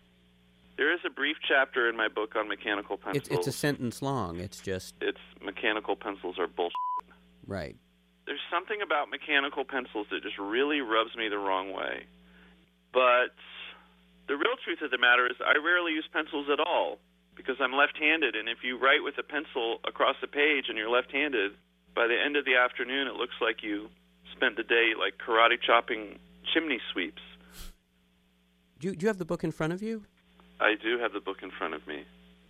There 0.78 0.94
is 0.94 1.02
a 1.06 1.10
brief 1.10 1.36
chapter 1.46 1.90
in 1.90 1.98
my 1.98 2.08
book 2.08 2.38
on 2.38 2.48
mechanical 2.48 2.96
pencils. 2.96 3.28
It's, 3.28 3.36
it's 3.36 3.48
a 3.48 3.52
sentence 3.52 4.02
long. 4.02 4.40
It's 4.40 4.62
just 4.62 4.96
it's 5.02 5.19
mechanical 5.44 5.98
pencils 5.98 6.40
are 6.40 6.48
bullshit. 6.48 6.80
Right. 7.46 7.75
There's 8.25 8.40
something 8.50 8.81
about 8.81 9.10
mechanical 9.10 9.66
pencils 9.66 10.08
that 10.12 10.24
just 10.24 10.40
really 10.40 10.80
rubs 10.80 11.13
me 11.18 11.28
the 11.28 11.40
wrong 11.40 11.74
way. 11.74 12.08
But 12.94 13.36
the 14.30 14.38
real 14.38 14.56
truth 14.63 14.80
of 14.82 14.91
the 14.91 14.98
matter 14.98 15.27
is 15.27 15.36
I 15.44 15.60
rarely 15.60 15.91
use 15.91 16.08
pencils 16.13 16.48
at 16.48 16.62
all 16.62 17.00
because 17.36 17.58
I'm 17.60 17.74
left-handed 17.74 18.38
and 18.38 18.48
if 18.48 18.63
you 18.63 18.80
write 18.80 19.03
with 19.03 19.18
a 19.18 19.24
pencil 19.24 19.80
across 19.86 20.15
a 20.24 20.27
page 20.27 20.70
and 20.70 20.77
you're 20.77 20.89
left-handed, 20.89 21.51
by 21.94 22.08
the 22.08 22.15
end 22.15 22.38
of 22.38 22.46
the 22.46 22.56
afternoon 22.56 23.08
it 23.08 23.15
looks 23.15 23.36
like 23.41 23.62
you 23.62 23.89
spent 24.41 24.57
the 24.57 24.63
day 24.63 24.91
like 24.98 25.13
karate 25.17 25.62
chopping 25.62 26.17
chimney 26.53 26.79
sweeps. 26.91 27.21
Do 28.79 28.88
you, 28.88 28.95
do 28.95 29.03
you 29.03 29.07
have 29.07 29.19
the 29.19 29.25
book 29.25 29.43
in 29.43 29.51
front 29.51 29.71
of 29.74 29.83
you? 29.83 30.03
I 30.60 30.74
do 30.81 30.98
have 30.98 31.13
the 31.13 31.19
book 31.19 31.43
in 31.43 31.51
front 31.51 31.75
of 31.75 31.86
me. 31.86 32.05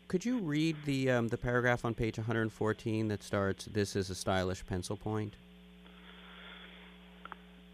Could 0.07 0.23
you 0.23 0.39
read 0.39 0.77
the 0.85 1.11
um, 1.11 1.27
the 1.27 1.37
paragraph 1.37 1.85
on 1.85 1.93
page 1.93 2.17
114 2.17 3.07
that 3.09 3.23
starts, 3.23 3.65
"This 3.65 3.95
is 3.95 4.09
a 4.09 4.15
stylish 4.15 4.65
pencil 4.65 4.97
point." 4.97 5.35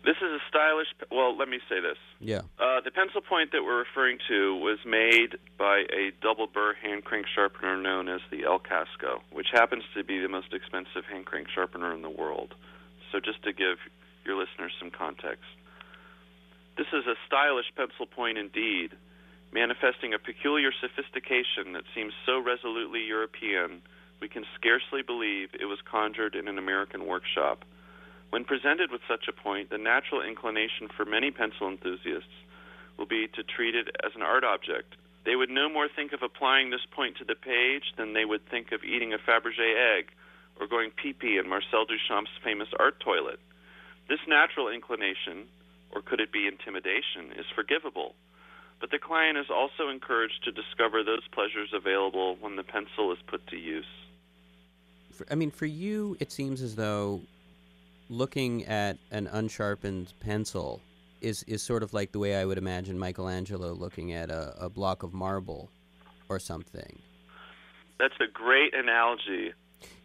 This 0.04 0.18
is 0.18 0.32
a 0.32 0.40
stylish. 0.48 0.88
Well, 1.12 1.36
let 1.36 1.50
me 1.50 1.60
say 1.68 1.82
this. 1.82 1.98
Yeah. 2.20 2.42
Uh, 2.60 2.80
the 2.82 2.92
pencil 2.92 3.22
point 3.22 3.52
that 3.52 3.64
we're 3.64 3.80
referring 3.80 4.20
to 4.30 4.56
was 4.56 4.78
made 4.86 5.38
by 5.58 5.84
a 5.92 6.12
double 6.22 6.48
burr 6.48 6.76
hand 6.76 7.04
crank 7.04 7.26
sharpener 7.34 7.76
known 7.76 8.08
as 8.08 8.22
the 8.32 8.46
El 8.46 8.60
Casco, 8.60 9.22
which 9.32 9.48
happens 9.52 9.84
to 9.96 10.04
be 10.04 10.20
the 10.20 10.30
most 10.30 10.54
expensive 10.54 11.06
hand 11.12 11.26
crank 11.26 11.48
sharpener 11.54 11.94
in 11.94 12.04
the 12.04 12.10
world. 12.10 12.56
So, 13.12 13.20
just 13.20 13.42
to 13.44 13.54
give 13.54 13.78
your 14.28 14.38
listeners 14.38 14.74
some 14.78 14.92
context, 14.92 15.48
this 16.78 16.88
is 16.94 17.08
a 17.08 17.16
stylish 17.26 17.74
pencil 17.76 18.06
point 18.06 18.38
indeed, 18.38 18.92
manifesting 19.52 20.14
a 20.14 20.20
peculiar 20.20 20.72
sophistication 20.72 21.74
that 21.74 21.90
seems 21.96 22.14
so 22.26 22.38
resolutely 22.38 23.02
European 23.08 23.82
we 24.20 24.28
can 24.28 24.46
scarcely 24.56 25.02
believe 25.02 25.50
it 25.54 25.66
was 25.66 25.80
conjured 25.90 26.36
in 26.36 26.48
an 26.48 26.58
American 26.58 27.06
workshop. 27.06 27.64
When 28.30 28.44
presented 28.44 28.92
with 28.92 29.02
such 29.08 29.28
a 29.28 29.34
point, 29.34 29.70
the 29.70 29.78
natural 29.78 30.22
inclination 30.22 30.90
for 30.96 31.06
many 31.06 31.32
pencil 31.32 31.68
enthusiasts 31.68 32.34
will 32.98 33.06
be 33.06 33.28
to 33.36 33.44
treat 33.44 33.76
it 33.76 33.88
as 34.04 34.12
an 34.16 34.22
art 34.22 34.44
object. 34.44 34.96
They 35.26 35.36
would 35.36 35.50
no 35.50 35.70
more 35.70 35.88
think 35.88 36.14
of 36.14 36.24
applying 36.24 36.70
this 36.70 36.86
point 36.92 37.18
to 37.18 37.26
the 37.26 37.36
page 37.36 37.94
than 37.98 38.14
they 38.14 38.26
would 38.26 38.46
think 38.50 38.72
of 38.72 38.84
eating 38.84 39.14
a 39.14 39.18
Fabergé 39.18 39.98
egg 39.98 40.10
or 40.60 40.68
going 40.68 40.92
pee 40.92 41.14
pee 41.14 41.38
in 41.38 41.48
Marcel 41.48 41.86
Duchamp's 41.86 42.32
famous 42.44 42.70
art 42.80 43.00
toilet. 43.00 43.40
This 44.10 44.20
natural 44.28 44.70
inclination, 44.70 45.48
or 45.92 46.02
could 46.02 46.20
it 46.20 46.32
be 46.32 46.48
intimidation, 46.48 47.38
is 47.38 47.46
forgivable. 47.54 48.16
But 48.80 48.92
the 48.92 49.00
client 49.00 49.38
is 49.38 49.48
also 49.50 49.90
encouraged 49.90 50.44
to 50.44 50.52
discover 50.52 51.04
those 51.04 51.28
pleasures 51.32 51.70
available 51.74 52.38
when 52.40 52.56
the 52.56 52.64
pencil 52.64 53.12
is 53.12 53.18
put 53.28 53.46
to 53.48 53.58
use. 53.58 53.86
I 55.32 55.36
mean, 55.36 55.52
for 55.52 55.66
you, 55.66 56.16
it 56.20 56.32
seems 56.32 56.62
as 56.62 56.76
though 56.76 57.22
looking 58.10 58.66
at 58.66 58.98
an 59.12 59.28
unsharpened 59.28 60.14
pencil 60.20 60.82
is 61.20 61.44
is 61.44 61.64
sort 61.64 61.82
of 61.84 61.94
like 61.94 62.12
the 62.12 62.20
way 62.20 62.36
I 62.36 62.46
would 62.46 62.60
imagine 62.60 63.00
Michelangelo 63.00 63.74
looking 63.74 64.14
at 64.14 64.30
a, 64.30 64.54
a 64.60 64.70
block 64.70 65.04
of 65.04 65.14
marble 65.14 65.70
or 66.30 66.40
something. 66.40 67.00
That's 68.00 68.14
a 68.22 68.32
great 68.32 68.76
analogy. 68.76 69.54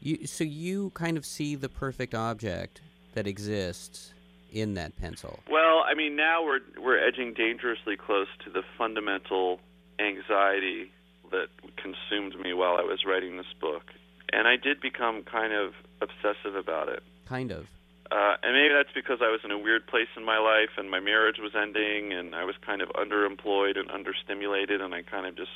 You 0.00 0.26
so 0.26 0.44
you 0.44 0.90
kind 0.90 1.16
of 1.16 1.26
see 1.26 1.54
the 1.54 1.68
perfect 1.68 2.14
object 2.14 2.80
that 3.14 3.26
exists 3.26 4.12
in 4.52 4.74
that 4.74 4.96
pencil. 4.96 5.40
Well, 5.50 5.84
I 5.86 5.94
mean, 5.94 6.16
now 6.16 6.44
we're 6.44 6.60
we're 6.80 6.98
edging 6.98 7.34
dangerously 7.34 7.96
close 7.96 8.28
to 8.44 8.50
the 8.50 8.62
fundamental 8.76 9.60
anxiety 9.98 10.90
that 11.30 11.48
consumed 11.76 12.38
me 12.38 12.52
while 12.52 12.76
I 12.76 12.82
was 12.82 13.04
writing 13.06 13.36
this 13.36 13.52
book, 13.60 13.84
and 14.32 14.46
I 14.46 14.56
did 14.56 14.80
become 14.80 15.22
kind 15.22 15.52
of 15.52 15.72
obsessive 16.00 16.54
about 16.54 16.88
it. 16.88 17.02
Kind 17.26 17.50
of. 17.50 17.66
Uh, 18.10 18.36
and 18.42 18.52
maybe 18.52 18.74
that's 18.74 18.92
because 18.94 19.20
I 19.22 19.30
was 19.30 19.40
in 19.42 19.50
a 19.50 19.58
weird 19.58 19.86
place 19.86 20.08
in 20.18 20.24
my 20.24 20.38
life, 20.38 20.76
and 20.76 20.90
my 20.90 21.00
marriage 21.00 21.38
was 21.38 21.52
ending, 21.54 22.12
and 22.12 22.34
I 22.34 22.44
was 22.44 22.54
kind 22.60 22.82
of 22.82 22.90
underemployed 22.90 23.78
and 23.78 23.88
understimulated, 23.88 24.82
and 24.82 24.94
I 24.94 25.00
kind 25.00 25.24
of 25.24 25.34
just 25.34 25.52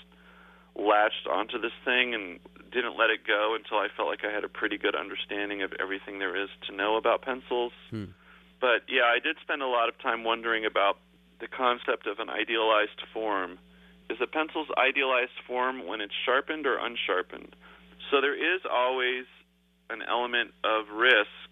latched 0.75 1.27
onto 1.31 1.61
this 1.61 1.73
thing 1.85 2.15
and 2.15 2.41
didn't 2.77 2.99
let 2.99 3.09
it 3.09 3.27
go 3.27 3.57
until 3.57 3.79
I 3.79 3.89
felt 3.97 4.07
like 4.07 4.21
I 4.23 4.31
had 4.31 4.45
a 4.45 4.53
pretty 4.53 4.77
good 4.77 4.95
understanding 4.95 5.63
of 5.63 5.73
everything 5.81 6.19
there 6.19 6.37
is 6.37 6.51
to 6.69 6.77
know 6.77 6.97
about 6.97 7.23
pencils. 7.23 7.73
Hmm. 7.89 8.13
But 8.61 8.85
yeah, 8.87 9.09
I 9.09 9.19
did 9.19 9.37
spend 9.41 9.63
a 9.63 9.67
lot 9.67 9.89
of 9.89 9.97
time 9.99 10.25
wondering 10.25 10.67
about 10.67 10.99
the 11.41 11.49
concept 11.49 12.07
of 12.07 12.19
an 12.19 12.29
idealized 12.29 13.01
form. 13.15 13.59
Is 14.11 14.19
a 14.21 14.27
pencil's 14.27 14.69
idealized 14.77 15.41
form 15.47 15.87
when 15.87 16.03
it's 16.03 16.15
sharpened 16.25 16.67
or 16.67 16.77
unsharpened? 16.77 17.57
So 18.11 18.21
there 18.21 18.37
is 18.37 18.61
always 18.71 19.25
an 19.89 20.03
element 20.03 20.53
of 20.63 20.93
risk 20.93 21.49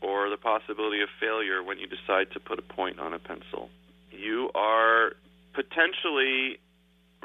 or 0.00 0.30
the 0.30 0.36
possibility 0.36 1.02
of 1.02 1.08
failure 1.20 1.62
when 1.62 1.78
you 1.78 1.86
decide 1.86 2.32
to 2.32 2.40
put 2.40 2.58
a 2.58 2.62
point 2.62 2.98
on 2.98 3.12
a 3.12 3.18
pencil. 3.18 3.68
You 4.10 4.50
are 4.54 5.12
potentially 5.52 6.58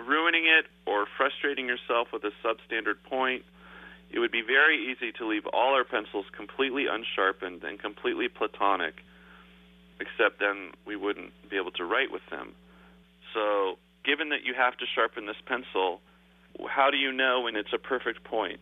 ruining 0.01 0.45
it 0.45 0.65
or 0.85 1.05
frustrating 1.17 1.67
yourself 1.67 2.09
with 2.13 2.23
a 2.23 2.31
substandard 2.43 3.01
point. 3.09 3.43
It 4.11 4.19
would 4.19 4.31
be 4.31 4.41
very 4.41 4.91
easy 4.91 5.11
to 5.13 5.27
leave 5.27 5.45
all 5.47 5.73
our 5.73 5.85
pencils 5.85 6.25
completely 6.35 6.85
unsharpened 6.87 7.63
and 7.63 7.79
completely 7.79 8.27
platonic, 8.27 8.95
except 9.99 10.39
then 10.39 10.71
we 10.85 10.95
wouldn't 10.95 11.31
be 11.49 11.55
able 11.57 11.71
to 11.71 11.85
write 11.85 12.11
with 12.11 12.23
them. 12.29 12.53
So, 13.33 13.77
given 14.03 14.29
that 14.29 14.43
you 14.43 14.53
have 14.53 14.75
to 14.77 14.85
sharpen 14.93 15.25
this 15.27 15.39
pencil, 15.45 16.01
how 16.67 16.91
do 16.91 16.97
you 16.97 17.11
know 17.11 17.41
when 17.41 17.55
it's 17.55 17.71
a 17.73 17.77
perfect 17.77 18.23
point? 18.23 18.59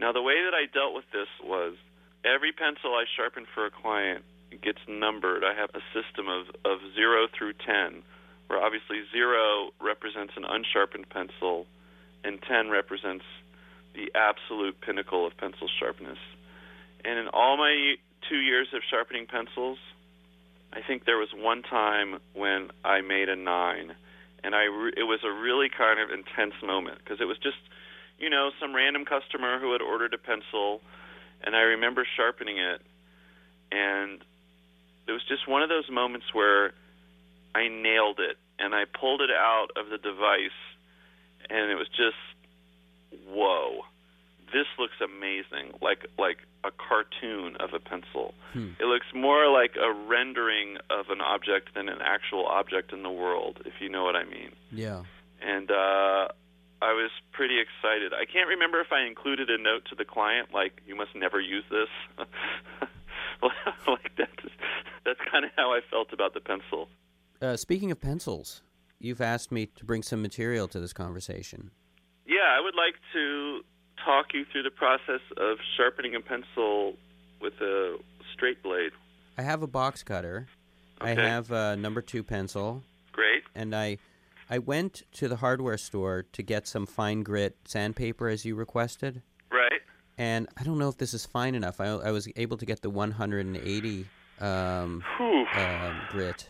Now, 0.00 0.12
the 0.12 0.22
way 0.22 0.42
that 0.44 0.54
I 0.54 0.66
dealt 0.72 0.94
with 0.94 1.04
this 1.12 1.28
was 1.44 1.76
every 2.24 2.52
pencil 2.52 2.94
I 2.94 3.04
sharpen 3.16 3.46
for 3.54 3.66
a 3.66 3.70
client 3.70 4.24
gets 4.62 4.80
numbered. 4.88 5.44
I 5.44 5.54
have 5.54 5.70
a 5.74 5.82
system 5.94 6.26
of, 6.28 6.48
of 6.64 6.78
0 6.94 7.28
through 7.36 7.52
10, 7.64 8.02
where 8.50 8.60
obviously 8.60 8.98
0 9.12 9.70
represents 9.80 10.32
an 10.36 10.44
unsharpened 10.44 11.08
pencil 11.08 11.66
and 12.24 12.42
10 12.42 12.68
represents 12.68 13.24
the 13.94 14.10
absolute 14.16 14.80
pinnacle 14.80 15.24
of 15.24 15.36
pencil 15.36 15.68
sharpness. 15.78 16.18
And 17.04 17.16
in 17.16 17.28
all 17.28 17.56
my 17.56 17.94
two 18.28 18.38
years 18.38 18.66
of 18.74 18.82
sharpening 18.90 19.26
pencils, 19.26 19.78
I 20.72 20.80
think 20.82 21.04
there 21.04 21.16
was 21.16 21.28
one 21.32 21.62
time 21.62 22.18
when 22.34 22.70
I 22.84 23.02
made 23.02 23.28
a 23.28 23.36
9 23.36 23.94
and 24.42 24.54
I 24.54 24.64
re- 24.64 24.94
it 24.96 25.04
was 25.04 25.20
a 25.22 25.30
really 25.30 25.68
kind 25.68 26.00
of 26.00 26.10
intense 26.10 26.54
moment 26.60 26.98
because 26.98 27.20
it 27.20 27.26
was 27.26 27.38
just 27.38 27.58
you 28.18 28.30
know 28.30 28.50
some 28.60 28.74
random 28.74 29.04
customer 29.04 29.60
who 29.60 29.72
had 29.72 29.80
ordered 29.80 30.12
a 30.12 30.18
pencil 30.18 30.80
and 31.42 31.54
I 31.54 31.60
remember 31.60 32.06
sharpening 32.16 32.58
it, 32.58 32.82
and 33.70 34.20
it 35.06 35.12
was 35.12 35.22
just 35.28 35.48
one 35.48 35.62
of 35.62 35.68
those 35.68 35.88
moments 35.90 36.26
where 36.32 36.72
I 37.54 37.68
nailed 37.68 38.20
it, 38.20 38.36
and 38.58 38.74
I 38.74 38.84
pulled 38.84 39.20
it 39.20 39.30
out 39.30 39.68
of 39.76 39.90
the 39.90 39.98
device, 39.98 40.58
and 41.48 41.70
it 41.70 41.76
was 41.76 41.88
just, 41.88 42.16
whoa, 43.28 43.82
this 44.52 44.66
looks 44.78 44.98
amazing, 45.02 45.78
like 45.80 46.06
like 46.18 46.38
a 46.64 46.70
cartoon 46.70 47.56
of 47.56 47.72
a 47.72 47.78
pencil. 47.78 48.34
Hmm. 48.52 48.72
It 48.78 48.84
looks 48.84 49.06
more 49.14 49.50
like 49.50 49.76
a 49.76 49.92
rendering 49.92 50.76
of 50.90 51.06
an 51.10 51.20
object 51.20 51.74
than 51.74 51.88
an 51.88 51.98
actual 52.02 52.46
object 52.46 52.92
in 52.92 53.02
the 53.02 53.10
world, 53.10 53.62
if 53.64 53.74
you 53.80 53.88
know 53.88 54.04
what 54.04 54.16
I 54.16 54.24
mean. 54.24 54.52
Yeah. 54.70 55.02
And 55.40 55.70
uh, 55.70 56.28
I 56.82 56.92
was 56.92 57.10
pretty 57.32 57.60
excited. 57.60 58.12
I 58.12 58.26
can't 58.30 58.48
remember 58.48 58.80
if 58.80 58.92
I 58.92 59.06
included 59.06 59.48
a 59.50 59.58
note 59.58 59.86
to 59.90 59.94
the 59.94 60.04
client 60.04 60.48
like 60.52 60.82
you 60.86 60.96
must 60.96 61.14
never 61.14 61.40
use 61.40 61.64
this. 61.70 61.88
like 63.86 64.12
that's 64.16 64.52
that's 65.04 65.20
kind 65.30 65.44
of 65.44 65.50
how 65.56 65.72
I 65.72 65.80
felt 65.90 66.12
about 66.12 66.34
the 66.34 66.40
pencil. 66.40 66.88
Uh, 67.42 67.56
speaking 67.56 67.90
of 67.90 68.00
pencils, 68.00 68.62
you've 68.98 69.20
asked 69.20 69.50
me 69.50 69.66
to 69.66 69.84
bring 69.84 70.02
some 70.02 70.20
material 70.20 70.68
to 70.68 70.78
this 70.78 70.92
conversation. 70.92 71.70
Yeah, 72.26 72.56
I 72.56 72.60
would 72.60 72.74
like 72.74 72.94
to 73.14 73.60
talk 74.04 74.26
you 74.34 74.44
through 74.52 74.62
the 74.62 74.70
process 74.70 75.20
of 75.36 75.58
sharpening 75.76 76.14
a 76.14 76.20
pencil 76.20 76.96
with 77.40 77.54
a 77.60 77.96
straight 78.34 78.62
blade. 78.62 78.92
I 79.38 79.42
have 79.42 79.62
a 79.62 79.66
box 79.66 80.02
cutter. 80.02 80.48
Okay. 81.00 81.12
I 81.12 81.28
have 81.28 81.50
a 81.50 81.76
number 81.76 82.02
two 82.02 82.22
pencil, 82.22 82.82
Great. 83.12 83.42
and 83.54 83.74
I 83.74 83.96
I 84.50 84.58
went 84.58 85.04
to 85.12 85.28
the 85.28 85.36
hardware 85.36 85.78
store 85.78 86.26
to 86.32 86.42
get 86.42 86.66
some 86.66 86.84
fine 86.84 87.22
grit 87.22 87.56
sandpaper 87.64 88.28
as 88.28 88.44
you 88.44 88.54
requested. 88.54 89.22
Right. 89.50 89.80
And 90.18 90.48
I 90.58 90.64
don't 90.64 90.76
know 90.76 90.88
if 90.88 90.98
this 90.98 91.14
is 91.14 91.24
fine 91.24 91.54
enough. 91.54 91.80
I, 91.80 91.86
I 91.86 92.10
was 92.10 92.28
able 92.36 92.58
to 92.58 92.66
get 92.66 92.82
the 92.82 92.90
180 92.90 94.06
um, 94.40 95.02
um, 95.54 96.00
grit. 96.10 96.48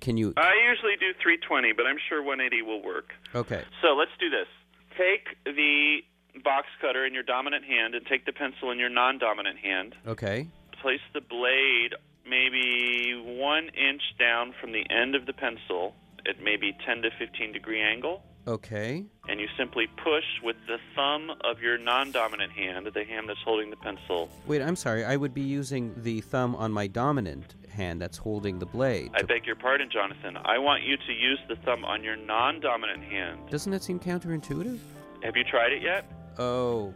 Can 0.00 0.16
you? 0.16 0.34
I 0.36 0.54
usually 0.68 0.96
do 0.98 1.12
320, 1.22 1.72
but 1.72 1.86
I'm 1.86 1.98
sure 2.08 2.22
180 2.22 2.62
will 2.62 2.82
work. 2.82 3.12
Okay. 3.34 3.62
So 3.82 3.94
let's 3.94 4.10
do 4.18 4.30
this. 4.30 4.48
Take 4.96 5.36
the 5.44 6.00
box 6.44 6.66
cutter 6.80 7.06
in 7.06 7.14
your 7.14 7.22
dominant 7.22 7.64
hand 7.64 7.94
and 7.94 8.04
take 8.06 8.26
the 8.26 8.32
pencil 8.32 8.70
in 8.70 8.78
your 8.78 8.90
non 8.90 9.18
dominant 9.18 9.58
hand. 9.58 9.94
Okay. 10.06 10.48
Place 10.82 11.00
the 11.14 11.20
blade 11.20 11.94
maybe 12.28 13.14
one 13.24 13.68
inch 13.68 14.02
down 14.18 14.54
from 14.60 14.72
the 14.72 14.84
end 14.90 15.14
of 15.14 15.26
the 15.26 15.32
pencil 15.32 15.94
at 16.28 16.42
maybe 16.42 16.76
10 16.86 17.02
to 17.02 17.10
15 17.18 17.52
degree 17.52 17.80
angle. 17.80 18.22
Okay. 18.46 19.04
And 19.28 19.40
you 19.40 19.46
simply 19.58 19.86
push 20.02 20.24
with 20.42 20.56
the 20.66 20.78
thumb 20.94 21.30
of 21.44 21.60
your 21.60 21.76
non 21.76 22.12
dominant 22.12 22.52
hand, 22.52 22.86
the 22.86 23.04
hand 23.04 23.28
that's 23.28 23.40
holding 23.44 23.68
the 23.70 23.76
pencil. 23.76 24.30
Wait, 24.46 24.62
I'm 24.62 24.76
sorry. 24.76 25.04
I 25.04 25.16
would 25.16 25.34
be 25.34 25.42
using 25.42 25.92
the 26.02 26.22
thumb 26.22 26.54
on 26.56 26.72
my 26.72 26.86
dominant 26.86 27.54
hand 27.78 28.02
that's 28.02 28.18
holding 28.18 28.58
the 28.58 28.66
blade. 28.66 29.10
I 29.14 29.22
beg 29.22 29.46
your 29.46 29.56
pardon, 29.56 29.88
Jonathan. 29.90 30.36
I 30.44 30.58
want 30.58 30.82
you 30.82 30.96
to 30.98 31.12
use 31.12 31.38
the 31.48 31.56
thumb 31.64 31.84
on 31.84 32.04
your 32.04 32.16
non 32.16 32.60
dominant 32.60 33.02
hand. 33.04 33.48
Doesn't 33.50 33.72
that 33.72 33.82
seem 33.82 33.98
counterintuitive? 33.98 34.78
Have 35.22 35.36
you 35.36 35.44
tried 35.44 35.72
it 35.72 35.80
yet? 35.82 36.04
Oh, 36.38 36.92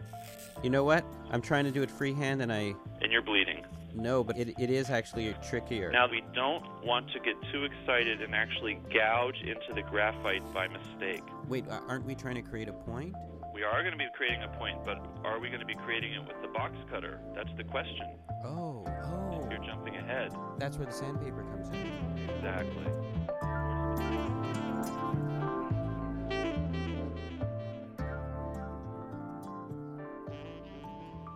you 0.62 0.69
know 0.69 0.85
what? 0.85 1.05
I'm 1.31 1.41
trying 1.41 1.65
to 1.65 1.71
do 1.71 1.83
it 1.83 1.91
freehand, 1.91 2.43
and 2.43 2.53
I 2.53 2.75
And 3.01 3.11
you're 3.11 3.23
bleeding. 3.23 3.65
no, 3.95 4.23
but 4.23 4.37
it, 4.39 4.55
it 4.59 4.71
is 4.71 4.91
actually 4.91 5.35
trickier. 5.49 5.91
Now, 5.91 6.09
we 6.09 6.23
don't 6.35 6.65
want 6.85 7.11
to 7.12 7.21
get 7.21 7.35
too 7.53 7.65
excited 7.65 8.21
and 8.21 8.35
actually 8.35 8.79
gouge 8.93 9.37
into 9.43 9.73
the 9.75 9.83
graphite 9.83 10.43
by 10.53 10.69
mistake. 10.69 11.23
Wait, 11.49 11.65
aren't 11.89 12.05
we 12.05 12.15
trying 12.15 12.37
to 12.37 12.43
create 12.43 12.69
a 12.69 12.73
point? 12.73 13.15
We 13.55 13.63
are 13.65 13.81
going 13.83 13.93
to 13.93 13.99
be 13.99 14.07
creating 14.17 14.43
a 14.43 14.49
point, 14.59 14.79
but 14.85 14.99
are 15.25 15.39
we 15.39 15.49
going 15.49 15.61
to 15.61 15.67
be 15.67 15.75
creating 15.75 16.15
it 16.15 16.21
with 16.27 16.41
the 16.43 16.49
box 16.49 16.75
cutter? 16.91 17.21
That's 17.35 17.51
the 17.57 17.65
question. 17.65 18.07
Oh, 18.45 18.85
oh, 18.87 19.47
You're 19.51 19.65
jumping 19.65 19.97
ahead. 19.97 20.33
that's 20.59 20.77
where 20.79 20.87
the 20.87 20.93
sandpaper 20.93 21.43
comes 21.45 21.69
in. 21.69 22.29
Exactly. 22.37 22.87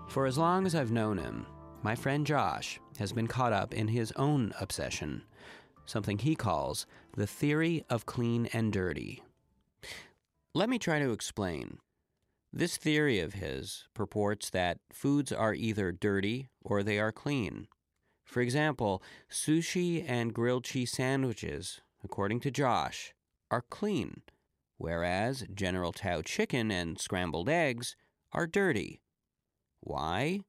For 0.08 0.26
as 0.26 0.38
long 0.38 0.66
as 0.66 0.74
I've 0.74 0.92
known 0.92 1.18
him, 1.18 1.46
my 1.82 1.94
friend 1.94 2.26
Josh 2.26 2.80
has 2.98 3.12
been 3.12 3.26
caught 3.26 3.52
up 3.52 3.74
in 3.74 3.88
his 3.88 4.12
own 4.12 4.52
obsession, 4.60 5.22
something 5.84 6.18
he 6.18 6.34
calls 6.34 6.86
the 7.16 7.26
theory 7.26 7.84
of 7.90 8.06
clean 8.06 8.46
and 8.52 8.72
dirty. 8.72 9.22
Let 10.54 10.68
me 10.70 10.78
try 10.78 10.98
to 11.00 11.12
explain. 11.12 11.78
This 12.58 12.78
theory 12.78 13.20
of 13.20 13.34
his 13.34 13.84
purports 13.92 14.48
that 14.48 14.78
foods 14.90 15.30
are 15.30 15.52
either 15.52 15.92
dirty 15.92 16.48
or 16.62 16.82
they 16.82 16.98
are 16.98 17.12
clean. 17.12 17.68
For 18.24 18.40
example, 18.40 19.02
sushi 19.30 20.02
and 20.08 20.32
grilled 20.32 20.64
cheese 20.64 20.92
sandwiches, 20.92 21.82
according 22.02 22.40
to 22.40 22.50
Josh, 22.50 23.12
are 23.50 23.60
clean, 23.60 24.22
whereas 24.78 25.44
General 25.54 25.92
Tao 25.92 26.22
chicken 26.22 26.70
and 26.70 26.98
scrambled 26.98 27.50
eggs 27.50 27.94
are 28.32 28.46
dirty. 28.46 29.02
Why? 29.80 30.40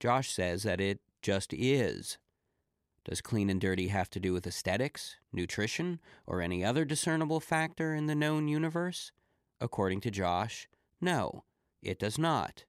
Josh 0.00 0.32
says 0.32 0.64
that 0.64 0.80
it 0.80 0.98
just 1.22 1.54
is. 1.54 2.18
Does 3.04 3.20
clean 3.20 3.48
and 3.48 3.60
dirty 3.60 3.88
have 3.88 4.10
to 4.10 4.18
do 4.18 4.32
with 4.32 4.44
aesthetics, 4.44 5.18
nutrition, 5.32 6.00
or 6.26 6.42
any 6.42 6.64
other 6.64 6.84
discernible 6.84 7.38
factor 7.38 7.94
in 7.94 8.06
the 8.06 8.16
known 8.16 8.48
universe? 8.48 9.12
According 9.60 10.00
to 10.00 10.10
Josh, 10.10 10.68
no, 11.00 11.44
it 11.82 11.98
does 11.98 12.18
not. 12.18 12.64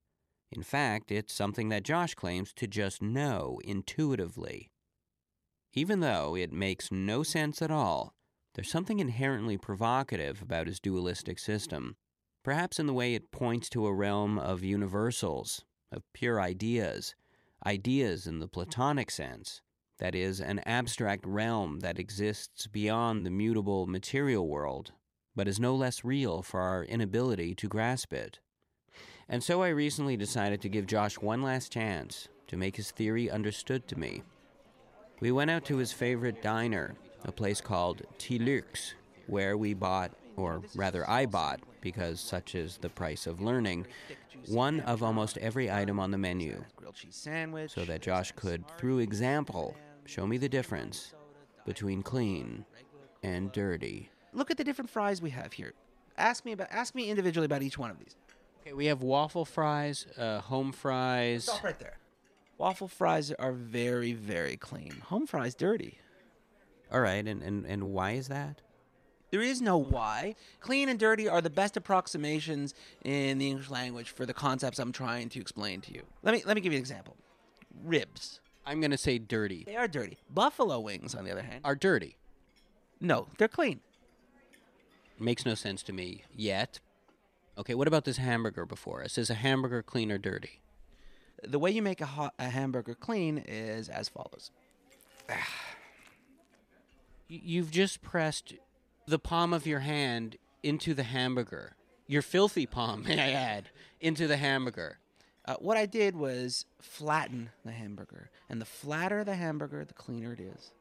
In 0.51 0.63
fact, 0.63 1.11
it's 1.11 1.33
something 1.33 1.69
that 1.69 1.83
Josh 1.83 2.15
claims 2.15 2.53
to 2.53 2.67
just 2.67 3.01
know 3.01 3.59
intuitively. 3.63 4.71
Even 5.73 5.99
though 5.99 6.35
it 6.35 6.51
makes 6.51 6.91
no 6.91 7.21
sense 7.21 7.61
at 7.61 7.69
all, 7.69 8.15
there's 8.55 8.71
something 8.71 8.99
inherently 8.99 9.57
provocative 9.57 10.41
about 10.41 10.67
his 10.67 10.79
dualistic 10.79 11.37
system, 11.37 11.95
perhaps 12.43 12.79
in 12.79 12.87
the 12.87 12.93
way 12.93 13.13
it 13.13 13.31
points 13.31 13.69
to 13.69 13.85
a 13.85 13.93
realm 13.93 14.39
of 14.39 14.63
universals, 14.63 15.65
of 15.91 16.01
pure 16.13 16.41
ideas, 16.41 17.15
ideas 17.65 18.25
in 18.25 18.39
the 18.39 18.47
Platonic 18.47 19.11
sense, 19.11 19.61
that 19.99 20.15
is, 20.15 20.39
an 20.41 20.59
abstract 20.65 21.25
realm 21.25 21.81
that 21.81 21.99
exists 21.99 22.65
beyond 22.67 23.25
the 23.25 23.29
mutable 23.29 23.85
material 23.85 24.47
world, 24.47 24.93
but 25.39 25.47
is 25.47 25.57
no 25.57 25.73
less 25.73 26.03
real 26.03 26.41
for 26.41 26.59
our 26.59 26.83
inability 26.83 27.55
to 27.55 27.69
grasp 27.69 28.11
it. 28.11 28.39
And 29.29 29.41
so 29.41 29.63
I 29.63 29.69
recently 29.69 30.17
decided 30.17 30.59
to 30.59 30.67
give 30.67 30.85
Josh 30.85 31.17
one 31.17 31.41
last 31.41 31.71
chance 31.71 32.27
to 32.47 32.57
make 32.57 32.75
his 32.75 32.91
theory 32.91 33.31
understood 33.31 33.87
to 33.87 33.97
me. 33.97 34.23
We 35.21 35.31
went 35.31 35.49
out 35.49 35.63
to 35.67 35.77
his 35.77 35.93
favorite 35.93 36.41
diner, 36.41 36.93
a 37.23 37.31
place 37.31 37.61
called 37.61 38.01
Tilux, 38.17 38.95
where 39.27 39.55
we 39.55 39.73
bought, 39.73 40.11
or 40.35 40.61
rather 40.75 41.09
I 41.09 41.25
bought, 41.25 41.61
because 41.79 42.19
such 42.19 42.53
is 42.53 42.75
the 42.75 42.89
price 42.89 43.25
of 43.25 43.39
learning, 43.39 43.87
one 44.49 44.81
of 44.81 45.01
almost 45.01 45.37
every 45.37 45.71
item 45.71 46.01
on 46.01 46.11
the 46.11 46.17
menu, 46.17 46.65
so 47.69 47.85
that 47.85 48.01
Josh 48.01 48.33
could, 48.35 48.65
through 48.77 48.99
example, 48.99 49.77
show 50.03 50.27
me 50.27 50.35
the 50.35 50.49
difference 50.49 51.13
between 51.65 52.03
clean 52.03 52.65
and 53.23 53.53
dirty. 53.53 54.09
Look 54.33 54.51
at 54.51 54.57
the 54.57 54.63
different 54.63 54.89
fries 54.89 55.21
we 55.21 55.29
have 55.31 55.53
here. 55.53 55.73
Ask 56.17 56.45
me 56.45 56.51
about 56.51 56.67
ask 56.71 56.93
me 56.95 57.09
individually 57.09 57.45
about 57.45 57.61
each 57.63 57.77
one 57.77 57.89
of 57.91 57.97
these. 57.99 58.15
Okay, 58.61 58.73
we 58.73 58.85
have 58.87 59.01
waffle 59.01 59.45
fries, 59.45 60.05
uh, 60.17 60.39
home 60.41 60.71
fries. 60.71 61.45
Stop 61.45 61.63
right 61.63 61.79
there. 61.79 61.97
Waffle 62.57 62.89
fries 62.89 63.31
are 63.31 63.53
very, 63.53 64.11
very 64.13 64.57
clean. 64.57 64.91
Home 65.07 65.25
fries 65.25 65.55
dirty. 65.55 65.97
All 66.91 66.99
right, 66.99 67.25
and, 67.25 67.41
and, 67.41 67.65
and 67.65 67.83
why 67.91 68.11
is 68.11 68.27
that? 68.27 68.61
There 69.31 69.41
is 69.41 69.61
no 69.61 69.77
why. 69.77 70.35
Clean 70.59 70.89
and 70.89 70.99
dirty 70.99 71.29
are 71.29 71.39
the 71.39 71.51
best 71.51 71.77
approximations 71.77 72.73
in 73.05 73.37
the 73.37 73.47
English 73.47 73.69
language 73.69 74.09
for 74.09 74.25
the 74.25 74.33
concepts 74.33 74.79
I'm 74.79 74.91
trying 74.91 75.29
to 75.29 75.39
explain 75.39 75.81
to 75.81 75.93
you. 75.93 76.01
Let 76.23 76.33
me 76.33 76.43
let 76.45 76.55
me 76.55 76.61
give 76.61 76.73
you 76.73 76.77
an 76.77 76.81
example. 76.81 77.15
Ribs. 77.83 78.41
I'm 78.65 78.81
going 78.81 78.91
to 78.91 78.97
say 78.97 79.19
dirty. 79.19 79.63
They 79.65 79.75
are 79.77 79.87
dirty. 79.87 80.17
Buffalo 80.29 80.79
wings, 80.79 81.15
on 81.15 81.23
the 81.25 81.31
other 81.31 81.41
hand, 81.43 81.61
Are 81.63 81.75
dirty. 81.75 82.17
no, 82.99 83.27
they're 83.37 83.47
clean. 83.47 83.79
Makes 85.19 85.45
no 85.45 85.53
sense 85.55 85.83
to 85.83 85.93
me 85.93 86.23
yet. 86.33 86.79
Okay, 87.57 87.73
what 87.73 87.87
about 87.87 88.05
this 88.05 88.17
hamburger 88.17 88.65
before 88.65 89.03
us? 89.03 89.17
Is 89.17 89.29
a 89.29 89.35
hamburger 89.35 89.83
clean 89.83 90.11
or 90.11 90.17
dirty? 90.17 90.61
The 91.43 91.59
way 91.59 91.71
you 91.71 91.81
make 91.81 91.99
a, 91.99 92.05
hot, 92.05 92.33
a 92.39 92.49
hamburger 92.49 92.95
clean 92.95 93.37
is 93.37 93.89
as 93.89 94.07
follows. 94.07 94.51
You've 97.27 97.71
just 97.71 98.01
pressed 98.01 98.53
the 99.05 99.19
palm 99.19 99.53
of 99.53 99.67
your 99.67 99.79
hand 99.79 100.37
into 100.63 100.93
the 100.93 101.03
hamburger. 101.03 101.75
Your 102.07 102.21
filthy 102.21 102.65
palm, 102.65 103.03
may 103.07 103.19
I 103.19 103.31
add, 103.31 103.69
into 103.99 104.25
the 104.25 104.37
hamburger. 104.37 104.99
Uh, 105.45 105.55
what 105.59 105.77
I 105.77 105.85
did 105.85 106.15
was 106.15 106.65
flatten 106.79 107.49
the 107.65 107.71
hamburger, 107.71 108.29
and 108.49 108.61
the 108.61 108.65
flatter 108.65 109.23
the 109.23 109.35
hamburger, 109.35 109.83
the 109.83 109.93
cleaner 109.93 110.33
it 110.33 110.39
is. 110.39 110.71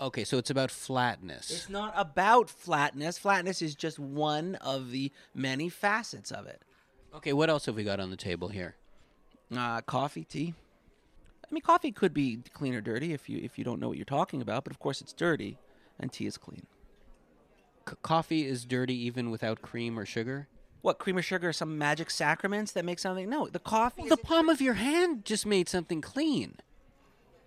Okay, 0.00 0.24
so 0.24 0.36
it's 0.38 0.50
about 0.50 0.70
flatness. 0.70 1.50
It's 1.50 1.68
not 1.68 1.92
about 1.96 2.50
flatness. 2.50 3.18
Flatness 3.18 3.62
is 3.62 3.74
just 3.74 3.98
one 3.98 4.56
of 4.56 4.90
the 4.90 5.12
many 5.34 5.68
facets 5.68 6.30
of 6.32 6.46
it. 6.46 6.62
Okay, 7.14 7.32
what 7.32 7.50
else 7.50 7.66
have 7.66 7.76
we 7.76 7.84
got 7.84 8.00
on 8.00 8.10
the 8.10 8.16
table 8.16 8.48
here? 8.48 8.74
Uh, 9.56 9.80
coffee, 9.82 10.24
tea. 10.24 10.54
I 11.44 11.54
mean, 11.54 11.60
coffee 11.60 11.92
could 11.92 12.14
be 12.14 12.38
clean 12.54 12.74
or 12.74 12.80
dirty 12.80 13.12
if 13.12 13.28
you 13.28 13.38
if 13.42 13.58
you 13.58 13.64
don't 13.64 13.78
know 13.78 13.88
what 13.88 13.98
you're 13.98 14.04
talking 14.06 14.40
about, 14.40 14.64
but 14.64 14.72
of 14.72 14.78
course 14.78 15.00
it's 15.02 15.12
dirty, 15.12 15.58
and 16.00 16.10
tea 16.10 16.26
is 16.26 16.38
clean. 16.38 16.66
C- 17.86 17.96
coffee 18.02 18.46
is 18.46 18.64
dirty 18.64 18.94
even 19.06 19.30
without 19.30 19.60
cream 19.60 19.98
or 19.98 20.06
sugar? 20.06 20.48
What 20.80 20.98
cream 20.98 21.18
or 21.18 21.22
sugar? 21.22 21.52
Some 21.52 21.76
magic 21.76 22.10
sacraments 22.10 22.72
that 22.72 22.84
make 22.84 22.98
something? 22.98 23.28
No, 23.28 23.46
the 23.46 23.58
coffee. 23.58 24.08
The 24.08 24.16
palm 24.16 24.48
of 24.48 24.60
your 24.60 24.74
hand 24.74 25.24
just 25.26 25.44
made 25.44 25.68
something 25.68 26.00
clean. 26.00 26.56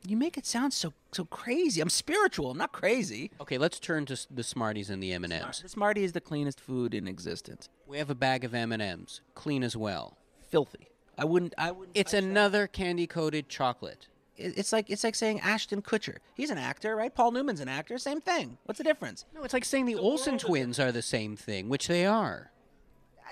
You 0.07 0.17
make 0.17 0.37
it 0.37 0.45
sound 0.45 0.73
so 0.73 0.93
so 1.11 1.25
crazy. 1.25 1.81
I'm 1.81 1.89
spiritual. 1.89 2.51
I'm 2.51 2.57
not 2.57 2.71
crazy. 2.71 3.31
Okay, 3.39 3.57
let's 3.57 3.79
turn 3.79 4.05
to 4.07 4.19
the 4.29 4.43
Smarties 4.43 4.89
and 4.89 5.01
the 5.01 5.13
M&Ms. 5.13 5.61
The 5.61 5.69
Smartie 5.69 6.03
is 6.03 6.11
the 6.11 6.21
cleanest 6.21 6.59
food 6.59 6.93
in 6.93 7.07
existence. 7.07 7.69
We 7.87 7.97
have 7.97 8.09
a 8.09 8.15
bag 8.15 8.43
of 8.43 8.53
M&Ms, 8.53 9.21
clean 9.33 9.63
as 9.63 9.77
well. 9.77 10.17
Filthy. 10.47 10.89
I 11.17 11.25
wouldn't. 11.25 11.53
I 11.57 11.71
wouldn't. 11.71 11.97
It's 11.97 12.13
another 12.13 12.67
candy-coated 12.67 13.47
chocolate. 13.49 14.07
It's 14.37 14.73
like 14.73 14.89
it's 14.89 15.03
like 15.03 15.15
saying 15.15 15.39
Ashton 15.39 15.81
Kutcher. 15.81 16.17
He's 16.35 16.49
an 16.49 16.57
actor, 16.57 16.95
right? 16.95 17.13
Paul 17.13 17.31
Newman's 17.31 17.61
an 17.61 17.69
actor. 17.69 17.97
Same 17.97 18.19
thing. 18.19 18.57
What's 18.65 18.77
the 18.79 18.83
difference? 18.83 19.25
No, 19.33 19.43
it's 19.43 19.53
like 19.53 19.63
saying 19.63 19.85
the 19.85 19.95
Olsen 19.95 20.37
twins 20.37 20.77
are 20.77 20.91
the 20.91 21.01
same 21.01 21.37
thing, 21.37 21.69
which 21.69 21.87
they 21.87 22.05
are. 22.05 22.51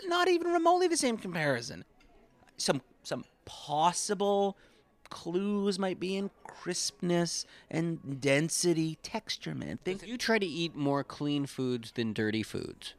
Not 0.05 0.29
even 0.29 0.53
remotely 0.53 0.87
the 0.87 0.97
same 0.97 1.17
comparison. 1.17 1.83
Some 2.55 2.81
some 3.03 3.25
possible 3.43 4.57
clues 5.13 5.77
might 5.77 5.99
be 5.99 6.17
in 6.17 6.31
crispness 6.43 7.45
and 7.69 8.19
density, 8.19 8.97
texture. 9.03 9.53
Man, 9.53 9.77
think 9.85 10.05
You 10.05 10.17
try 10.17 10.39
to 10.39 10.45
eat 10.45 10.75
more 10.75 11.03
clean 11.03 11.45
foods 11.45 11.91
than 11.91 12.13
dirty 12.13 12.41
foods. 12.41 12.95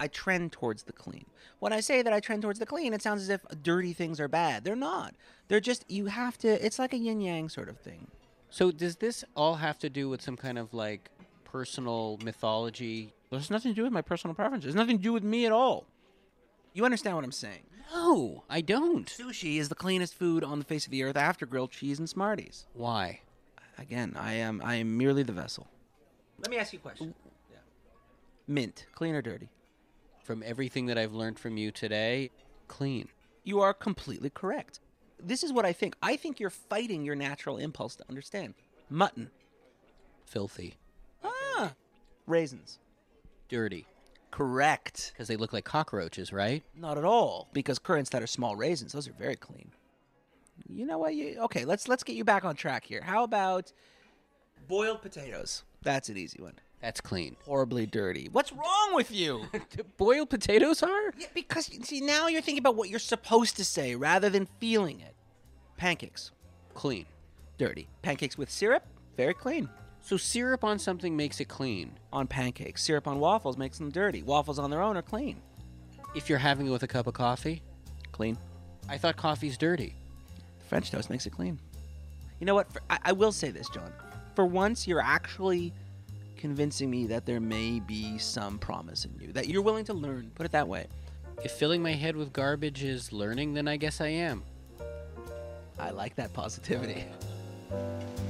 I 0.00 0.08
trend 0.08 0.50
towards 0.50 0.82
the 0.82 0.92
clean. 0.92 1.26
When 1.60 1.72
I 1.72 1.78
say 1.80 2.02
that 2.02 2.12
I 2.12 2.18
trend 2.18 2.42
towards 2.42 2.58
the 2.58 2.66
clean, 2.66 2.92
it 2.92 3.00
sounds 3.00 3.22
as 3.22 3.28
if 3.28 3.42
dirty 3.62 3.92
things 3.92 4.18
are 4.18 4.26
bad. 4.28 4.64
They're 4.64 4.74
not. 4.74 5.14
They're 5.46 5.60
just 5.60 5.88
you 5.88 6.06
have 6.06 6.36
to. 6.38 6.66
It's 6.66 6.80
like 6.80 6.92
a 6.92 6.98
yin 6.98 7.20
yang 7.20 7.48
sort 7.48 7.68
of 7.68 7.78
thing. 7.78 8.08
So 8.50 8.72
does 8.72 8.96
this 8.96 9.24
all 9.36 9.54
have 9.54 9.78
to 9.78 9.88
do 9.88 10.08
with 10.08 10.20
some 10.20 10.36
kind 10.36 10.58
of 10.58 10.74
like 10.74 11.10
personal 11.44 12.18
mythology? 12.24 13.14
There's 13.30 13.50
nothing 13.50 13.70
to 13.70 13.76
do 13.76 13.84
with 13.84 13.92
my 13.92 14.02
personal 14.02 14.34
preferences. 14.34 14.64
There's 14.64 14.74
nothing 14.74 14.98
to 14.98 15.02
do 15.02 15.12
with 15.12 15.22
me 15.22 15.46
at 15.46 15.52
all. 15.52 15.86
You 16.74 16.84
understand 16.84 17.14
what 17.14 17.24
I'm 17.24 17.32
saying? 17.32 17.62
No, 17.92 18.44
I 18.48 18.60
don't. 18.60 19.06
Sushi 19.06 19.58
is 19.58 19.68
the 19.68 19.74
cleanest 19.74 20.14
food 20.14 20.42
on 20.44 20.58
the 20.58 20.64
face 20.64 20.84
of 20.86 20.90
the 20.90 21.02
earth 21.02 21.16
after 21.16 21.46
grilled 21.46 21.70
cheese 21.70 21.98
and 21.98 22.08
Smarties. 22.08 22.66
Why? 22.74 23.20
Again, 23.78 24.16
I 24.18 24.34
am 24.34 24.62
I 24.64 24.76
am 24.76 24.96
merely 24.96 25.22
the 25.22 25.32
vessel. 25.32 25.66
Let 26.38 26.50
me 26.50 26.56
ask 26.58 26.72
you 26.72 26.78
a 26.78 26.82
question. 26.82 27.14
Yeah. 27.50 27.58
Mint, 28.46 28.86
clean 28.94 29.14
or 29.14 29.22
dirty? 29.22 29.48
From 30.22 30.42
everything 30.44 30.86
that 30.86 30.98
I've 30.98 31.12
learned 31.12 31.38
from 31.38 31.56
you 31.56 31.70
today, 31.70 32.30
clean. 32.68 33.08
You 33.44 33.60
are 33.60 33.72
completely 33.72 34.30
correct. 34.30 34.80
This 35.22 35.42
is 35.42 35.52
what 35.52 35.64
I 35.64 35.72
think. 35.72 35.94
I 36.02 36.16
think 36.16 36.40
you're 36.40 36.50
fighting 36.50 37.04
your 37.04 37.14
natural 37.14 37.58
impulse 37.58 37.96
to 37.96 38.04
understand. 38.08 38.54
Mutton. 38.90 39.30
Filthy. 40.24 40.74
Ah. 41.24 41.72
Raisins. 42.26 42.78
Dirty. 43.48 43.86
Correct. 44.36 45.12
Because 45.14 45.28
they 45.28 45.36
look 45.36 45.54
like 45.54 45.64
cockroaches, 45.64 46.30
right? 46.30 46.62
Not 46.74 46.98
at 46.98 47.04
all. 47.04 47.48
Because 47.54 47.78
currants 47.78 48.10
that 48.10 48.22
are 48.22 48.26
small 48.26 48.54
raisins, 48.54 48.92
those 48.92 49.08
are 49.08 49.14
very 49.14 49.34
clean. 49.34 49.70
You 50.68 50.84
know 50.84 50.98
what? 50.98 51.14
You, 51.14 51.38
okay, 51.44 51.64
let's 51.64 51.88
let's 51.88 52.02
get 52.04 52.16
you 52.16 52.24
back 52.24 52.44
on 52.44 52.54
track 52.54 52.84
here. 52.84 53.00
How 53.00 53.24
about 53.24 53.72
boiled 54.68 55.00
potatoes? 55.00 55.62
That's 55.82 56.10
an 56.10 56.18
easy 56.18 56.42
one. 56.42 56.52
That's 56.82 57.00
clean. 57.00 57.36
Horribly 57.46 57.86
dirty. 57.86 58.28
What's 58.30 58.52
wrong 58.52 58.90
with 58.92 59.10
you? 59.10 59.46
Boiled 59.96 60.28
potatoes 60.28 60.82
are? 60.82 61.12
yeah, 61.18 61.28
because 61.32 61.70
see 61.88 62.02
now 62.02 62.26
you're 62.26 62.42
thinking 62.42 62.58
about 62.60 62.76
what 62.76 62.90
you're 62.90 62.98
supposed 62.98 63.56
to 63.56 63.64
say 63.64 63.94
rather 63.94 64.28
than 64.28 64.46
feeling 64.60 65.00
it. 65.00 65.14
Pancakes, 65.78 66.32
Clean. 66.74 67.06
dirty. 67.56 67.88
Pancakes 68.02 68.36
with 68.36 68.50
syrup, 68.50 68.84
very 69.16 69.32
clean. 69.32 69.70
So 70.06 70.16
syrup 70.16 70.62
on 70.62 70.78
something 70.78 71.16
makes 71.16 71.40
it 71.40 71.48
clean. 71.48 71.98
On 72.12 72.28
pancakes, 72.28 72.84
syrup 72.84 73.08
on 73.08 73.18
waffles 73.18 73.58
makes 73.58 73.76
them 73.76 73.90
dirty. 73.90 74.22
Waffles 74.22 74.58
on 74.58 74.70
their 74.70 74.80
own 74.80 74.96
are 74.96 75.02
clean. 75.02 75.42
If 76.14 76.30
you're 76.30 76.38
having 76.38 76.68
it 76.68 76.70
with 76.70 76.84
a 76.84 76.86
cup 76.86 77.08
of 77.08 77.14
coffee, 77.14 77.60
Clean. 78.16 78.38
I 78.88 78.96
thought 78.96 79.16
coffee's 79.16 79.58
dirty. 79.58 79.94
French 80.68 80.90
toast 80.90 81.10
makes 81.10 81.26
it 81.26 81.30
clean. 81.30 81.58
You 82.40 82.46
know 82.46 82.54
what? 82.54 82.72
For, 82.72 82.80
I, 82.88 82.98
I 83.06 83.12
will 83.12 83.30
say 83.30 83.50
this, 83.50 83.68
John. 83.68 83.92
For 84.34 84.46
once, 84.46 84.88
you're 84.88 85.02
actually 85.02 85.74
convincing 86.38 86.88
me 86.88 87.06
that 87.08 87.26
there 87.26 87.40
may 87.40 87.80
be 87.80 88.16
some 88.16 88.58
promise 88.58 89.04
in 89.04 89.14
you, 89.20 89.32
that 89.32 89.48
you're 89.48 89.60
willing 89.60 89.84
to 89.84 89.92
learn. 89.92 90.30
Put 90.34 90.46
it 90.46 90.52
that 90.52 90.66
way. 90.66 90.86
If 91.44 91.52
filling 91.52 91.82
my 91.82 91.92
head 91.92 92.16
with 92.16 92.32
garbage 92.32 92.82
is 92.82 93.12
learning, 93.12 93.52
then 93.52 93.68
I 93.68 93.76
guess 93.76 94.00
I 94.00 94.08
am. 94.08 94.44
I 95.78 95.90
like 95.90 96.14
that 96.14 96.32
positivity. 96.32 97.04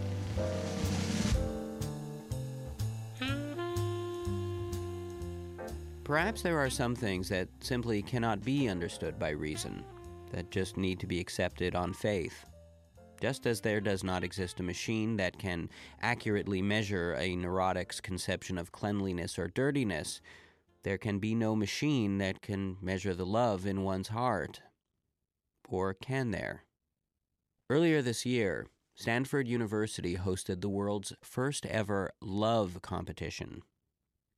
Perhaps 6.06 6.42
there 6.42 6.56
are 6.60 6.70
some 6.70 6.94
things 6.94 7.28
that 7.30 7.48
simply 7.58 8.00
cannot 8.00 8.44
be 8.44 8.68
understood 8.68 9.18
by 9.18 9.30
reason, 9.30 9.84
that 10.30 10.52
just 10.52 10.76
need 10.76 11.00
to 11.00 11.06
be 11.08 11.18
accepted 11.18 11.74
on 11.74 11.92
faith. 11.92 12.44
Just 13.20 13.44
as 13.44 13.60
there 13.60 13.80
does 13.80 14.04
not 14.04 14.22
exist 14.22 14.60
a 14.60 14.62
machine 14.62 15.16
that 15.16 15.36
can 15.36 15.68
accurately 16.02 16.62
measure 16.62 17.14
a 17.14 17.34
neurotic's 17.34 18.00
conception 18.00 18.56
of 18.56 18.70
cleanliness 18.70 19.36
or 19.36 19.48
dirtiness, 19.48 20.20
there 20.84 20.96
can 20.96 21.18
be 21.18 21.34
no 21.34 21.56
machine 21.56 22.18
that 22.18 22.40
can 22.40 22.76
measure 22.80 23.12
the 23.12 23.26
love 23.26 23.66
in 23.66 23.82
one's 23.82 24.06
heart. 24.06 24.62
Or 25.68 25.92
can 25.92 26.30
there? 26.30 26.62
Earlier 27.68 28.00
this 28.00 28.24
year, 28.24 28.68
Stanford 28.94 29.48
University 29.48 30.16
hosted 30.16 30.60
the 30.60 30.68
world's 30.68 31.12
first 31.20 31.66
ever 31.66 32.12
love 32.20 32.80
competition. 32.80 33.62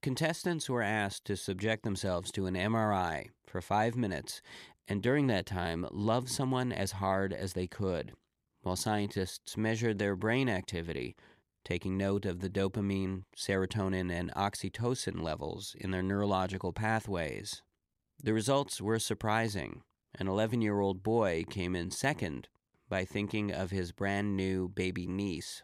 Contestants 0.01 0.71
were 0.71 0.83
asked 0.83 1.25
to 1.25 1.37
subject 1.37 1.83
themselves 1.83 2.31
to 2.33 2.47
an 2.47 2.55
MRI 2.55 3.31
for 3.47 3.61
five 3.61 3.97
minutes 3.97 4.41
and 4.89 5.03
during 5.03 5.27
that 5.27 5.47
time 5.47 5.87
love 5.91 6.31
someone 6.31 6.73
as 6.73 6.93
hard 6.93 7.33
as 7.33 7.53
they 7.53 7.67
could, 7.67 8.13
while 8.63 8.77
scientists 8.77 9.57
measured 9.57 9.99
their 9.99 10.17
brain 10.17 10.49
activity, 10.49 11.15
taking 11.65 11.99
note 11.99 12.25
of 12.25 12.41
the 12.41 12.49
dopamine, 12.49 13.25
serotonin, 13.37 14.11
and 14.11 14.33
oxytocin 14.35 15.21
levels 15.21 15.77
in 15.79 15.91
their 15.91 16.03
neurological 16.03 16.73
pathways. 16.73 17.63
The 18.23 18.33
results 18.33 18.81
were 18.81 18.99
surprising. 18.99 19.83
An 20.15 20.27
11 20.27 20.63
year 20.63 20.81
old 20.81 21.03
boy 21.03 21.45
came 21.51 21.77
in 21.77 21.91
second 21.91 22.49
by 22.89 23.05
thinking 23.05 23.53
of 23.53 23.71
his 23.71 23.93
brand 23.93 24.37
new 24.37 24.69
baby 24.69 25.07
niece. 25.07 25.63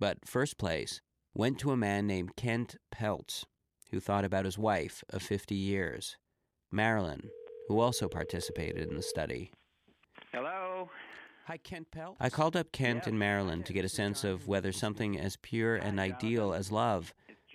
But 0.00 0.26
first 0.26 0.58
place 0.58 1.00
went 1.36 1.58
to 1.58 1.70
a 1.70 1.76
man 1.76 2.06
named 2.06 2.34
Kent 2.36 2.76
Peltz, 2.90 3.44
who 3.90 4.00
thought 4.00 4.24
about 4.24 4.46
his 4.46 4.56
wife 4.58 5.04
of 5.10 5.22
50 5.22 5.54
years, 5.54 6.16
Marilyn, 6.72 7.28
who 7.68 7.78
also 7.78 8.08
participated 8.08 8.88
in 8.88 8.96
the 8.96 9.02
study. 9.02 9.52
Hello. 10.32 10.88
Hi, 11.46 11.58
Kent 11.58 11.88
Peltz. 11.94 12.16
I 12.18 12.30
called 12.30 12.56
up 12.56 12.72
Kent 12.72 13.00
Yes. 13.00 13.06
and 13.08 13.18
Marilyn 13.18 13.62
to 13.64 13.72
get 13.72 13.84
a 13.84 13.88
sense 13.88 14.24
of 14.24 14.48
whether 14.48 14.72
something 14.72 15.18
as 15.18 15.36
pure 15.36 15.76
and 15.76 16.00
ideal 16.00 16.54
as 16.54 16.72
love 16.72 17.12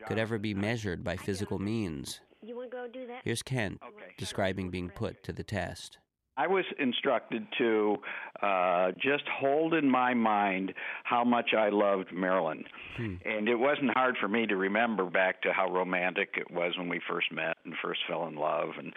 could 0.08 0.18
ever 0.20 0.38
be 0.38 0.54
measured 0.54 1.04
by 1.04 1.18
physical 1.18 1.60
means. 1.60 2.22
You 2.42 2.56
want 2.56 2.72
to 2.72 2.78
go 2.78 2.88
do 2.88 3.06
that? 3.08 3.22
Here's 3.24 3.44
Kent 3.44 3.82
Okay. 3.84 4.14
describing 4.18 4.70
being 4.70 4.90
put 4.90 5.24
to 5.24 5.34
the 5.34 5.44
test. 5.44 5.98
I 6.42 6.48
was 6.48 6.66
instructed 6.80 7.46
to 7.60 7.98
uh, 8.42 8.92
just 8.94 9.26
hold 9.32 9.76
in 9.76 9.88
my 9.92 10.16
mind 10.16 10.74
how 11.04 11.24
much 11.24 11.52
I 11.56 11.70
loved 11.70 12.12
Marilyn. 12.12 12.64
Hmm. 12.98 13.16
And 13.24 13.48
it 13.48 13.58
wasn't 13.58 13.92
hard 13.94 14.16
for 14.20 14.28
me 14.28 14.48
to 14.48 14.56
remember 14.56 15.06
back 15.06 15.44
to 15.44 15.54
how 15.54 15.72
romantic 15.72 16.30
it 16.38 16.50
was 16.50 16.74
when 16.80 16.90
we 16.90 17.00
first 17.08 17.32
met 17.32 17.58
and 17.64 17.76
first 17.80 18.00
fell 18.10 18.26
in 18.26 18.36
love 18.38 18.70
and 18.80 18.92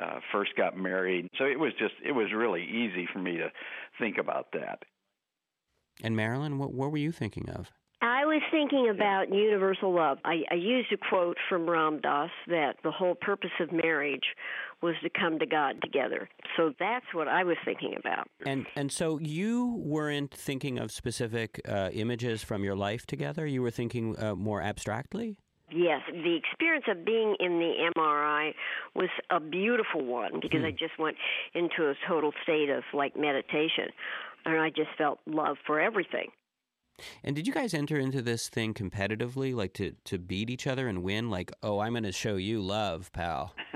uh, 0.00 0.20
first 0.30 0.52
got 0.56 0.76
married. 0.76 1.28
So 1.36 1.44
it 1.44 1.58
was 1.58 1.72
just, 1.76 1.94
it 2.04 2.12
was 2.12 2.28
really 2.32 2.62
easy 2.62 3.08
for 3.12 3.18
me 3.18 3.36
to 3.38 3.50
think 3.98 4.16
about 4.18 4.52
that. 4.52 4.84
And 6.04 6.14
Marilyn, 6.14 6.56
what, 6.56 6.72
what 6.72 6.92
were 6.92 6.98
you 6.98 7.10
thinking 7.10 7.50
of? 7.50 7.72
I 8.02 8.26
was 8.26 8.42
thinking 8.50 8.90
about 8.90 9.32
universal 9.32 9.94
love. 9.94 10.18
I, 10.24 10.42
I 10.50 10.54
used 10.54 10.92
a 10.92 10.98
quote 10.98 11.38
from 11.48 11.68
Ram 11.68 12.00
Dass 12.00 12.30
that 12.46 12.76
the 12.84 12.90
whole 12.90 13.14
purpose 13.14 13.50
of 13.58 13.72
marriage 13.72 14.24
was 14.82 14.94
to 15.02 15.08
come 15.08 15.38
to 15.38 15.46
God 15.46 15.80
together. 15.82 16.28
So 16.56 16.74
that's 16.78 17.06
what 17.14 17.26
I 17.26 17.42
was 17.44 17.56
thinking 17.64 17.94
about. 17.98 18.28
And 18.44 18.66
and 18.76 18.92
so 18.92 19.18
you 19.18 19.80
weren't 19.82 20.34
thinking 20.34 20.78
of 20.78 20.92
specific 20.92 21.60
uh, 21.66 21.88
images 21.92 22.42
from 22.42 22.62
your 22.62 22.76
life 22.76 23.06
together. 23.06 23.46
You 23.46 23.62
were 23.62 23.70
thinking 23.70 24.18
uh, 24.18 24.34
more 24.34 24.60
abstractly. 24.60 25.38
Yes, 25.70 26.02
the 26.06 26.36
experience 26.36 26.84
of 26.88 27.04
being 27.04 27.34
in 27.40 27.58
the 27.58 27.90
MRI 27.96 28.52
was 28.94 29.08
a 29.30 29.40
beautiful 29.40 30.04
one 30.04 30.38
because 30.40 30.62
I 30.62 30.70
just 30.70 30.96
went 30.96 31.16
into 31.54 31.90
a 31.90 31.94
total 32.06 32.32
state 32.44 32.68
of 32.70 32.84
like 32.94 33.16
meditation 33.16 33.88
and 34.44 34.60
I 34.60 34.68
just 34.68 34.90
felt 34.96 35.18
love 35.26 35.56
for 35.66 35.80
everything. 35.80 36.28
And 37.22 37.36
did 37.36 37.46
you 37.46 37.52
guys 37.52 37.74
enter 37.74 37.98
into 37.98 38.22
this 38.22 38.48
thing 38.48 38.74
competitively, 38.74 39.54
like 39.54 39.72
to 39.74 39.92
to 40.06 40.18
beat 40.18 40.48
each 40.50 40.66
other 40.66 40.88
and 40.88 41.02
win? 41.02 41.30
Like, 41.30 41.52
oh, 41.62 41.78
I'm 41.80 41.92
going 41.92 42.04
to 42.04 42.12
show 42.12 42.36
you 42.36 42.60
love, 42.62 43.12
pal. 43.12 43.54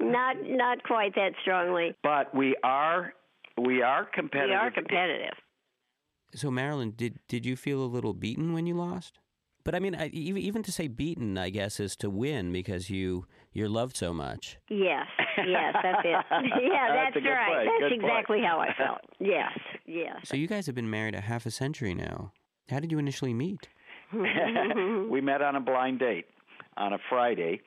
not 0.00 0.36
not 0.46 0.82
quite 0.84 1.14
that 1.14 1.32
strongly. 1.42 1.94
but 2.02 2.34
we 2.34 2.56
are, 2.62 3.12
we 3.60 3.82
are 3.82 4.04
competitive. 4.12 4.50
We 4.50 4.54
are 4.56 4.70
competitive. 4.70 5.34
So 6.34 6.50
Marilyn, 6.50 6.92
did 6.96 7.18
did 7.28 7.46
you 7.46 7.56
feel 7.56 7.82
a 7.82 7.86
little 7.86 8.12
beaten 8.14 8.52
when 8.52 8.66
you 8.66 8.74
lost? 8.74 9.18
But 9.64 9.74
I 9.74 9.80
mean, 9.80 9.94
I, 9.94 10.06
even 10.08 10.40
even 10.42 10.62
to 10.62 10.72
say 10.72 10.88
beaten, 10.88 11.36
I 11.36 11.50
guess, 11.50 11.80
is 11.80 11.96
to 11.96 12.08
win 12.10 12.52
because 12.52 12.88
you 12.90 13.26
you're 13.52 13.68
loved 13.68 13.96
so 13.96 14.14
much. 14.14 14.58
Yes, 14.70 15.06
yes, 15.36 15.74
that's 15.82 16.00
it. 16.04 16.10
yeah, 16.62 16.88
That's 17.10 17.14
that's, 17.14 17.26
right. 17.26 17.66
point, 17.66 17.68
That's 17.80 17.90
good 17.92 18.00
point. 18.00 18.12
exactly 18.12 18.40
how 18.40 18.60
I 18.60 18.72
felt. 18.74 19.00
Yes, 19.18 19.52
yes. 19.88 20.16
So 20.24 20.36
you 20.36 20.46
guys 20.46 20.66
have 20.66 20.74
been 20.74 20.90
married 20.90 21.14
a 21.14 21.20
half 21.20 21.46
a 21.46 21.50
century 21.50 21.94
now. 21.94 22.32
How 22.68 22.80
did 22.80 22.92
you 22.92 22.98
initially 22.98 23.34
meet? 23.34 23.68
we 24.12 25.20
met 25.20 25.42
on 25.42 25.56
a 25.56 25.60
blind 25.60 25.98
date 25.98 26.26
on 26.76 26.92
a 26.92 26.98
Friday. 27.08 27.60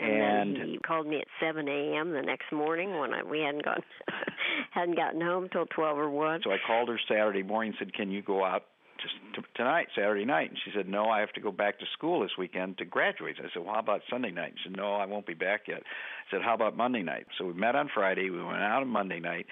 And, 0.00 0.10
And 0.10 0.56
then 0.56 0.68
he 0.68 0.78
called 0.78 1.06
me 1.06 1.18
at 1.18 1.26
7 1.40 1.66
a.m. 1.68 2.12
the 2.12 2.22
next 2.22 2.52
morning 2.52 2.98
when 2.98 3.12
I, 3.12 3.22
we 3.24 3.40
hadn't 3.40 3.64
gone, 3.64 3.82
hadn't 4.70 4.96
gotten 4.96 5.20
home 5.20 5.48
till 5.50 5.66
12 5.66 5.98
or 5.98 6.10
1. 6.10 6.42
So 6.44 6.52
I 6.52 6.58
called 6.64 6.88
her 6.88 7.00
Saturday 7.08 7.42
morning 7.42 7.74
and 7.78 7.86
said, 7.88 7.94
"Can 7.94 8.10
you 8.10 8.22
go 8.22 8.44
out 8.44 8.62
just 9.02 9.14
t- 9.34 9.42
tonight, 9.56 9.88
Saturday 9.96 10.24
night?" 10.24 10.50
And 10.50 10.58
she 10.64 10.70
said, 10.76 10.88
"No, 10.88 11.06
I 11.06 11.18
have 11.18 11.32
to 11.32 11.40
go 11.40 11.50
back 11.50 11.80
to 11.80 11.84
school 11.94 12.20
this 12.20 12.30
weekend 12.38 12.78
to 12.78 12.84
graduate." 12.84 13.36
I 13.40 13.48
said, 13.52 13.64
"Well, 13.64 13.74
how 13.74 13.80
about 13.80 14.02
Sunday 14.08 14.30
night?" 14.30 14.50
And 14.50 14.58
She 14.62 14.68
said, 14.68 14.76
"No, 14.76 14.94
I 14.94 15.06
won't 15.06 15.26
be 15.26 15.34
back 15.34 15.62
yet." 15.66 15.82
I 15.82 16.30
said, 16.30 16.42
"How 16.42 16.54
about 16.54 16.76
Monday 16.76 17.02
night?" 17.02 17.26
So 17.36 17.46
we 17.46 17.54
met 17.54 17.74
on 17.74 17.90
Friday. 17.92 18.30
We 18.30 18.40
went 18.42 18.58
out 18.62 18.82
on 18.82 18.88
Monday 18.88 19.18
night. 19.18 19.46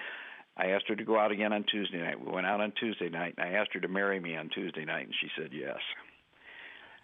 I 0.57 0.67
asked 0.67 0.87
her 0.87 0.95
to 0.95 1.03
go 1.03 1.19
out 1.19 1.31
again 1.31 1.53
on 1.53 1.63
Tuesday 1.63 1.99
night. 1.99 2.23
We 2.23 2.31
went 2.31 2.47
out 2.47 2.61
on 2.61 2.73
Tuesday 2.79 3.09
night, 3.09 3.35
and 3.37 3.47
I 3.47 3.59
asked 3.59 3.73
her 3.73 3.79
to 3.79 3.87
marry 3.87 4.19
me 4.19 4.35
on 4.35 4.49
Tuesday 4.49 4.85
night, 4.85 5.05
and 5.05 5.13
she 5.21 5.27
said 5.37 5.51
yes. 5.53 5.77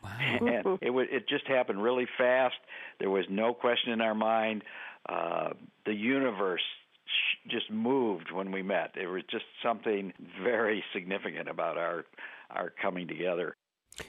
Wow. 0.04 0.12
and 0.20 0.80
it 0.82 0.90
was 0.90 1.08
it 1.12 1.30
just 1.30 1.48
happened 1.48 1.82
really 1.82 2.08
fast. 2.18 2.56
There 3.00 3.10
was 3.10 3.26
no 3.30 3.54
question 3.54 3.94
in 3.94 4.02
our 4.02 4.16
mind. 4.16 4.64
Uh, 5.08 5.50
the 5.86 5.94
universe 5.94 6.62
sh- 7.06 7.50
just 7.52 7.70
moved 7.72 8.32
when 8.32 8.52
we 8.52 8.62
met. 8.64 8.92
There 8.96 9.10
was 9.10 9.24
just 9.30 9.46
something 9.62 10.14
very 10.42 10.84
significant 10.94 11.48
about 11.48 11.78
our 11.78 12.06
our 12.50 12.72
coming 12.82 13.08
together. 13.08 13.56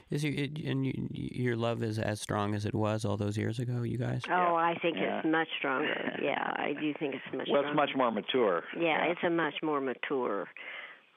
Is 0.09 0.23
your 0.23 0.33
and 0.33 0.85
you, 0.85 0.93
your 1.11 1.55
love 1.55 1.83
is 1.83 1.99
as 1.99 2.21
strong 2.21 2.55
as 2.55 2.65
it 2.65 2.73
was 2.73 3.05
all 3.05 3.17
those 3.17 3.37
years 3.37 3.59
ago, 3.59 3.83
you 3.83 3.97
guys? 3.97 4.21
Oh, 4.29 4.55
I 4.55 4.75
think 4.81 4.97
Yeah. 4.97 5.19
it's 5.19 5.27
much 5.27 5.47
stronger. 5.57 6.17
Yeah, 6.21 6.51
I 6.55 6.73
do 6.79 6.93
think 6.99 7.15
it's 7.15 7.23
much 7.35 7.47
Well, 7.51 7.61
stronger. 7.61 7.67
it's 7.69 7.75
much 7.75 7.95
more 7.95 8.11
mature. 8.11 8.63
Yeah, 8.79 9.05
it's 9.05 9.21
a 9.23 9.29
much 9.29 9.55
more 9.61 9.81
mature 9.81 10.47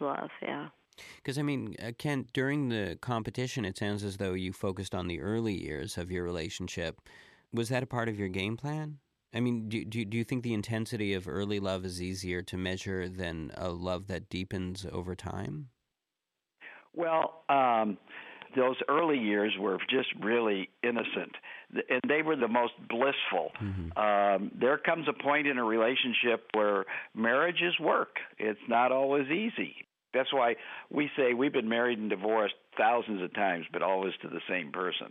love, 0.00 0.30
yeah. 0.42 0.68
Because 1.16 1.38
I 1.38 1.42
mean, 1.42 1.74
uh, 1.82 1.92
Ken, 1.96 2.26
during 2.32 2.68
the 2.68 2.98
competition, 3.00 3.64
it 3.64 3.78
sounds 3.78 4.02
as 4.04 4.16
though 4.16 4.32
you 4.32 4.52
focused 4.52 4.94
on 4.94 5.06
the 5.06 5.20
early 5.20 5.54
years 5.54 5.96
of 5.96 6.10
your 6.10 6.24
relationship. 6.24 7.00
Was 7.52 7.68
that 7.70 7.82
a 7.82 7.86
part 7.86 8.08
of 8.08 8.18
your 8.18 8.28
game 8.28 8.56
plan? 8.56 8.98
I 9.32 9.40
mean, 9.40 9.68
do, 9.68 9.84
do, 9.84 10.04
do 10.04 10.16
you 10.16 10.24
think 10.24 10.42
the 10.42 10.54
intensity 10.54 11.14
of 11.14 11.28
early 11.28 11.60
love 11.60 11.84
is 11.84 12.02
easier 12.02 12.42
to 12.42 12.56
measure 12.56 13.08
than 13.08 13.52
a 13.56 13.68
love 13.68 14.06
that 14.08 14.28
deepens 14.28 14.86
over 14.90 15.14
time? 15.14 15.68
Well, 16.94 17.44
um, 17.48 17.98
those 18.56 18.76
early 18.88 19.18
years 19.18 19.52
were 19.58 19.78
just 19.90 20.08
really 20.22 20.68
innocent, 20.82 21.32
and 21.90 22.00
they 22.08 22.22
were 22.22 22.36
the 22.36 22.48
most 22.48 22.72
blissful. 22.88 23.52
Um, 23.96 24.50
there 24.58 24.78
comes 24.78 25.06
a 25.08 25.12
point 25.22 25.46
in 25.46 25.58
a 25.58 25.64
relationship 25.64 26.46
where 26.54 26.84
marriage 27.14 27.60
is 27.62 27.78
work. 27.80 28.16
It's 28.38 28.60
not 28.68 28.92
always 28.92 29.26
easy. 29.28 29.76
That's 30.14 30.32
why 30.32 30.56
we 30.90 31.10
say 31.16 31.34
we've 31.34 31.52
been 31.52 31.68
married 31.68 31.98
and 31.98 32.08
divorced 32.08 32.54
thousands 32.76 33.22
of 33.22 33.32
times, 33.34 33.66
but 33.72 33.82
always 33.82 34.14
to 34.22 34.28
the 34.28 34.40
same 34.48 34.72
person. 34.72 35.08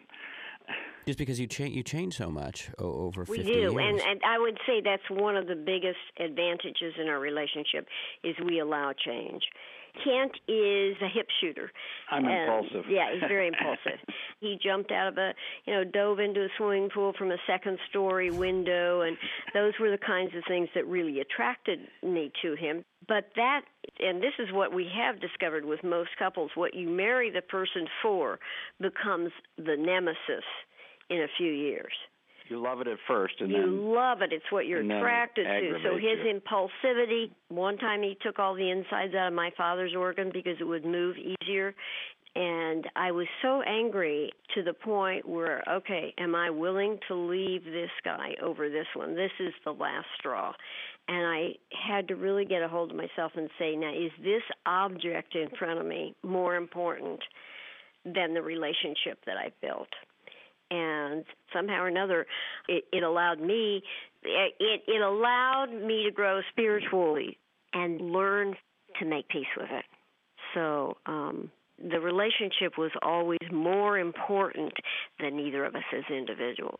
Just 1.05 1.19
because 1.19 1.39
you 1.39 1.47
change, 1.47 1.73
you 1.75 1.83
change 1.83 2.17
so 2.17 2.29
much 2.29 2.69
o- 2.79 3.05
over 3.05 3.23
We 3.29 3.37
fifty 3.37 3.53
do, 3.53 3.59
years. 3.59 3.73
and 3.77 4.01
and 4.01 4.21
I 4.27 4.37
would 4.39 4.57
say 4.67 4.81
that's 4.83 5.09
one 5.09 5.37
of 5.37 5.47
the 5.47 5.55
biggest 5.55 5.99
advantages 6.19 6.93
in 6.99 7.07
our 7.07 7.19
relationship 7.19 7.87
is 8.23 8.35
we 8.43 8.59
allow 8.59 8.91
change. 9.05 9.43
Kent 10.03 10.31
is 10.47 10.95
a 11.01 11.07
hip 11.07 11.27
shooter. 11.41 11.71
I'm 12.09 12.25
And- 12.25 12.33
impulsive. 12.53 12.89
Yeah, 12.89 13.11
he's 13.13 13.27
very 13.27 13.47
impulsive. 13.47 13.99
He 14.39 14.55
jumped 14.63 14.91
out 14.91 15.07
of 15.07 15.17
a, 15.17 15.33
you 15.65 15.73
know, 15.73 15.83
dove 15.83 16.19
into 16.19 16.41
a 16.45 16.47
swimming 16.57 16.89
pool 16.93 17.11
from 17.17 17.31
a 17.31 17.37
second 17.47 17.79
story 17.89 18.29
window, 18.29 19.01
and 19.01 19.17
those 19.55 19.73
were 19.79 19.89
the 19.89 19.97
kinds 19.97 20.35
of 20.35 20.43
things 20.47 20.69
that 20.75 20.85
really 20.85 21.19
attracted 21.21 21.79
me 22.03 22.31
to 22.43 22.53
him. 22.53 22.85
But 23.07 23.31
that, 23.35 23.61
and 23.99 24.21
this 24.21 24.33
is 24.37 24.51
what 24.51 24.71
we 24.71 24.87
have 24.95 25.19
discovered 25.19 25.65
with 25.65 25.83
most 25.83 26.11
couples, 26.19 26.51
what 26.53 26.75
you 26.75 26.87
marry 26.87 27.31
the 27.31 27.41
person 27.41 27.87
for 28.03 28.37
becomes 28.79 29.31
the 29.57 29.75
nemesis 29.75 30.45
in 31.09 31.21
a 31.23 31.27
few 31.37 31.51
years. 31.51 31.93
You 32.49 32.61
love 32.61 32.81
it 32.81 32.87
at 32.87 32.97
first, 33.07 33.35
and 33.39 33.51
you 33.51 33.57
then 33.57 33.93
love 33.93 34.21
it. 34.21 34.31
It's 34.31 34.45
what 34.51 34.67
you're 34.67 34.81
and 34.81 34.89
then 34.89 34.97
it 34.97 35.01
attracted 35.01 35.43
to. 35.43 35.79
So 35.83 35.95
his 35.95 36.19
you. 36.23 36.39
impulsivity. 36.39 37.31
One 37.49 37.77
time 37.77 38.01
he 38.01 38.17
took 38.21 38.39
all 38.39 38.55
the 38.55 38.69
insides 38.69 39.13
out 39.15 39.27
of 39.27 39.33
my 39.33 39.51
father's 39.57 39.95
organ 39.95 40.31
because 40.33 40.55
it 40.59 40.63
would 40.63 40.85
move 40.85 41.15
easier. 41.17 41.75
And 42.35 42.85
I 42.95 43.11
was 43.11 43.25
so 43.41 43.63
angry 43.63 44.29
to 44.53 44.61
the 44.61 44.73
point 44.73 45.27
where, 45.27 45.63
okay, 45.67 46.13
am 46.19 46.35
I 46.35 46.51
willing 46.51 46.99
to 47.07 47.15
leave 47.15 47.63
this 47.63 47.89
guy 48.05 48.35
over 48.43 48.69
this 48.69 48.85
one? 48.93 49.15
This 49.15 49.31
is 49.39 49.53
the 49.65 49.71
last 49.71 50.05
straw. 50.19 50.53
And 51.07 51.25
I 51.25 51.53
had 51.87 52.07
to 52.09 52.15
really 52.15 52.45
get 52.45 52.61
a 52.61 52.67
hold 52.67 52.91
of 52.91 52.97
myself 52.97 53.31
and 53.35 53.49
say, 53.57 53.75
now, 53.75 53.91
is 53.91 54.11
this 54.23 54.43
object 54.67 55.35
in 55.35 55.47
front 55.57 55.79
of 55.79 55.85
me 55.87 56.15
more 56.21 56.55
important 56.55 57.19
than 58.05 58.35
the 58.35 58.41
relationship 58.41 59.17
that 59.25 59.37
I 59.37 59.51
built? 59.59 59.89
And 60.71 61.23
somehow 61.53 61.81
or 61.81 61.87
another 61.87 62.25
it, 62.67 62.83
it 62.91 63.03
allowed 63.03 63.39
me 63.39 63.81
it, 64.23 64.53
it 64.59 64.81
it 64.87 65.01
allowed 65.01 65.71
me 65.71 66.03
to 66.03 66.11
grow 66.11 66.41
spiritually 66.51 67.37
and 67.73 68.01
learn 68.11 68.55
to 68.99 69.05
make 69.05 69.27
peace 69.29 69.45
with 69.55 69.69
it. 69.71 69.85
So 70.53 70.97
um, 71.05 71.51
the 71.77 71.99
relationship 71.99 72.77
was 72.77 72.91
always 73.01 73.39
more 73.51 73.99
important 73.99 74.73
than 75.19 75.39
either 75.39 75.65
of 75.65 75.75
us 75.75 75.83
as 75.95 76.03
individuals. 76.09 76.79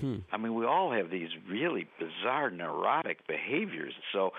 Hmm. 0.00 0.16
I 0.32 0.36
mean, 0.38 0.54
we 0.54 0.66
all 0.66 0.92
have 0.92 1.10
these 1.10 1.28
really 1.48 1.86
bizarre 1.98 2.50
neurotic 2.50 3.26
behaviors. 3.28 3.94
So, 4.12 4.32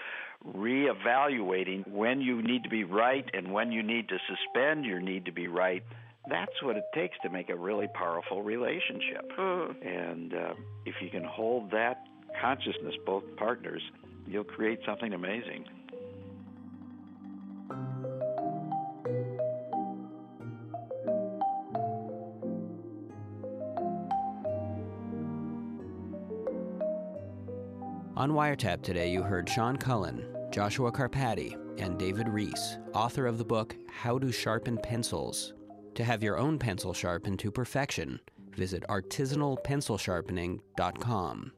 reevaluating 0.46 1.88
when 1.88 2.20
you 2.20 2.42
need 2.42 2.64
to 2.64 2.70
be 2.70 2.84
right 2.84 3.26
and 3.34 3.54
when 3.54 3.72
you 3.72 3.82
need 3.82 4.10
to 4.10 4.18
suspend 4.28 4.86
your 4.86 5.00
need 5.00 5.26
to 5.26 5.32
be 5.32 5.48
right, 5.48 5.82
that's 6.30 6.62
what 6.62 6.78
it 6.78 6.86
takes 6.94 7.18
to 7.24 7.30
make 7.30 7.50
a 7.50 7.56
really 7.56 7.88
powerful 7.94 8.42
relationship. 8.42 9.32
Mm. 9.38 9.88
And 9.88 10.34
uh, 10.34 10.54
if 10.86 10.96
you 11.02 11.10
can 11.10 11.24
hold 11.24 11.72
that 11.72 12.04
consciousness, 12.42 12.96
both 13.06 13.24
partners, 13.38 13.82
you'll 14.28 14.44
create 14.44 14.80
something 14.86 15.14
amazing. 15.14 15.66
On 28.18 28.32
Wiretap 28.32 28.82
today, 28.82 29.12
you 29.12 29.22
heard 29.22 29.48
Sean 29.50 29.76
Cullen, 29.76 30.26
Joshua 30.50 30.92
Karpati, 30.92 31.58
and 31.78 32.00
David 32.00 32.30
Rees, 32.30 32.78
author 32.94 33.28
of 33.28 33.38
the 33.38 33.44
book 33.44 33.76
How 33.90 34.18
to 34.18 34.32
Sharpen 34.32 34.78
Pencils. 34.78 35.55
To 35.96 36.04
have 36.04 36.22
your 36.22 36.38
own 36.38 36.60
pencil 36.60 36.94
sharpened 36.94 37.40
to 37.40 37.50
perfection, 37.52 38.20
visit 38.52 38.84
artisanalpencilsharpening.com. 38.90 41.52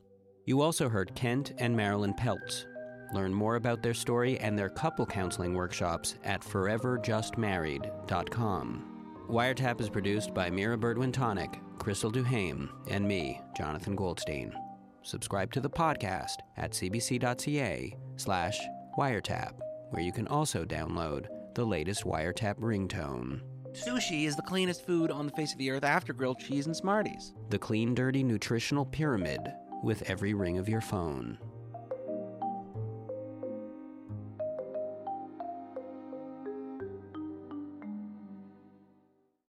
You 0.45 0.61
also 0.61 0.87
heard 0.89 1.15
Kent 1.15 1.53
and 1.57 1.75
Marilyn 1.75 2.13
Peltz. 2.13 2.65
Learn 3.13 3.33
more 3.33 3.55
about 3.55 3.81
their 3.81 3.95
story 3.95 4.37
and 4.39 4.57
their 4.57 4.69
couple 4.69 5.05
counseling 5.05 5.53
workshops 5.55 6.15
at 6.23 6.41
foreverjustmarried.com. 6.41 8.93
Wiretap 9.29 9.81
is 9.81 9.89
produced 9.89 10.33
by 10.33 10.49
Mira 10.49 10.77
Burt-Wintonick, 10.77 11.59
Crystal 11.79 12.11
Duhame, 12.11 12.69
and 12.89 13.07
me, 13.07 13.39
Jonathan 13.57 13.95
Goldstein. 13.95 14.53
Subscribe 15.01 15.51
to 15.53 15.61
the 15.61 15.69
podcast 15.69 16.35
at 16.57 16.71
cbc.ca 16.71 17.95
slash 18.17 18.59
wiretap, 18.97 19.53
where 19.89 20.03
you 20.03 20.11
can 20.11 20.27
also 20.27 20.63
download 20.63 21.25
the 21.55 21.65
latest 21.65 22.03
Wiretap 22.03 22.59
ringtone. 22.59 23.41
Sushi 23.85 24.25
is 24.25 24.35
the 24.35 24.41
cleanest 24.41 24.85
food 24.85 25.11
on 25.11 25.27
the 25.27 25.31
face 25.33 25.51
of 25.51 25.59
the 25.59 25.69
earth 25.69 25.83
after 25.83 26.11
grilled 26.11 26.39
cheese 26.39 26.65
and 26.65 26.75
Smarties. 26.75 27.33
The 27.49 27.59
clean, 27.59 27.93
dirty, 27.93 28.23
nutritional 28.23 28.85
pyramid 28.85 29.39
with 29.83 30.09
every 30.09 30.33
ring 30.33 30.57
of 30.57 30.67
your 30.67 30.81
phone. 30.81 31.37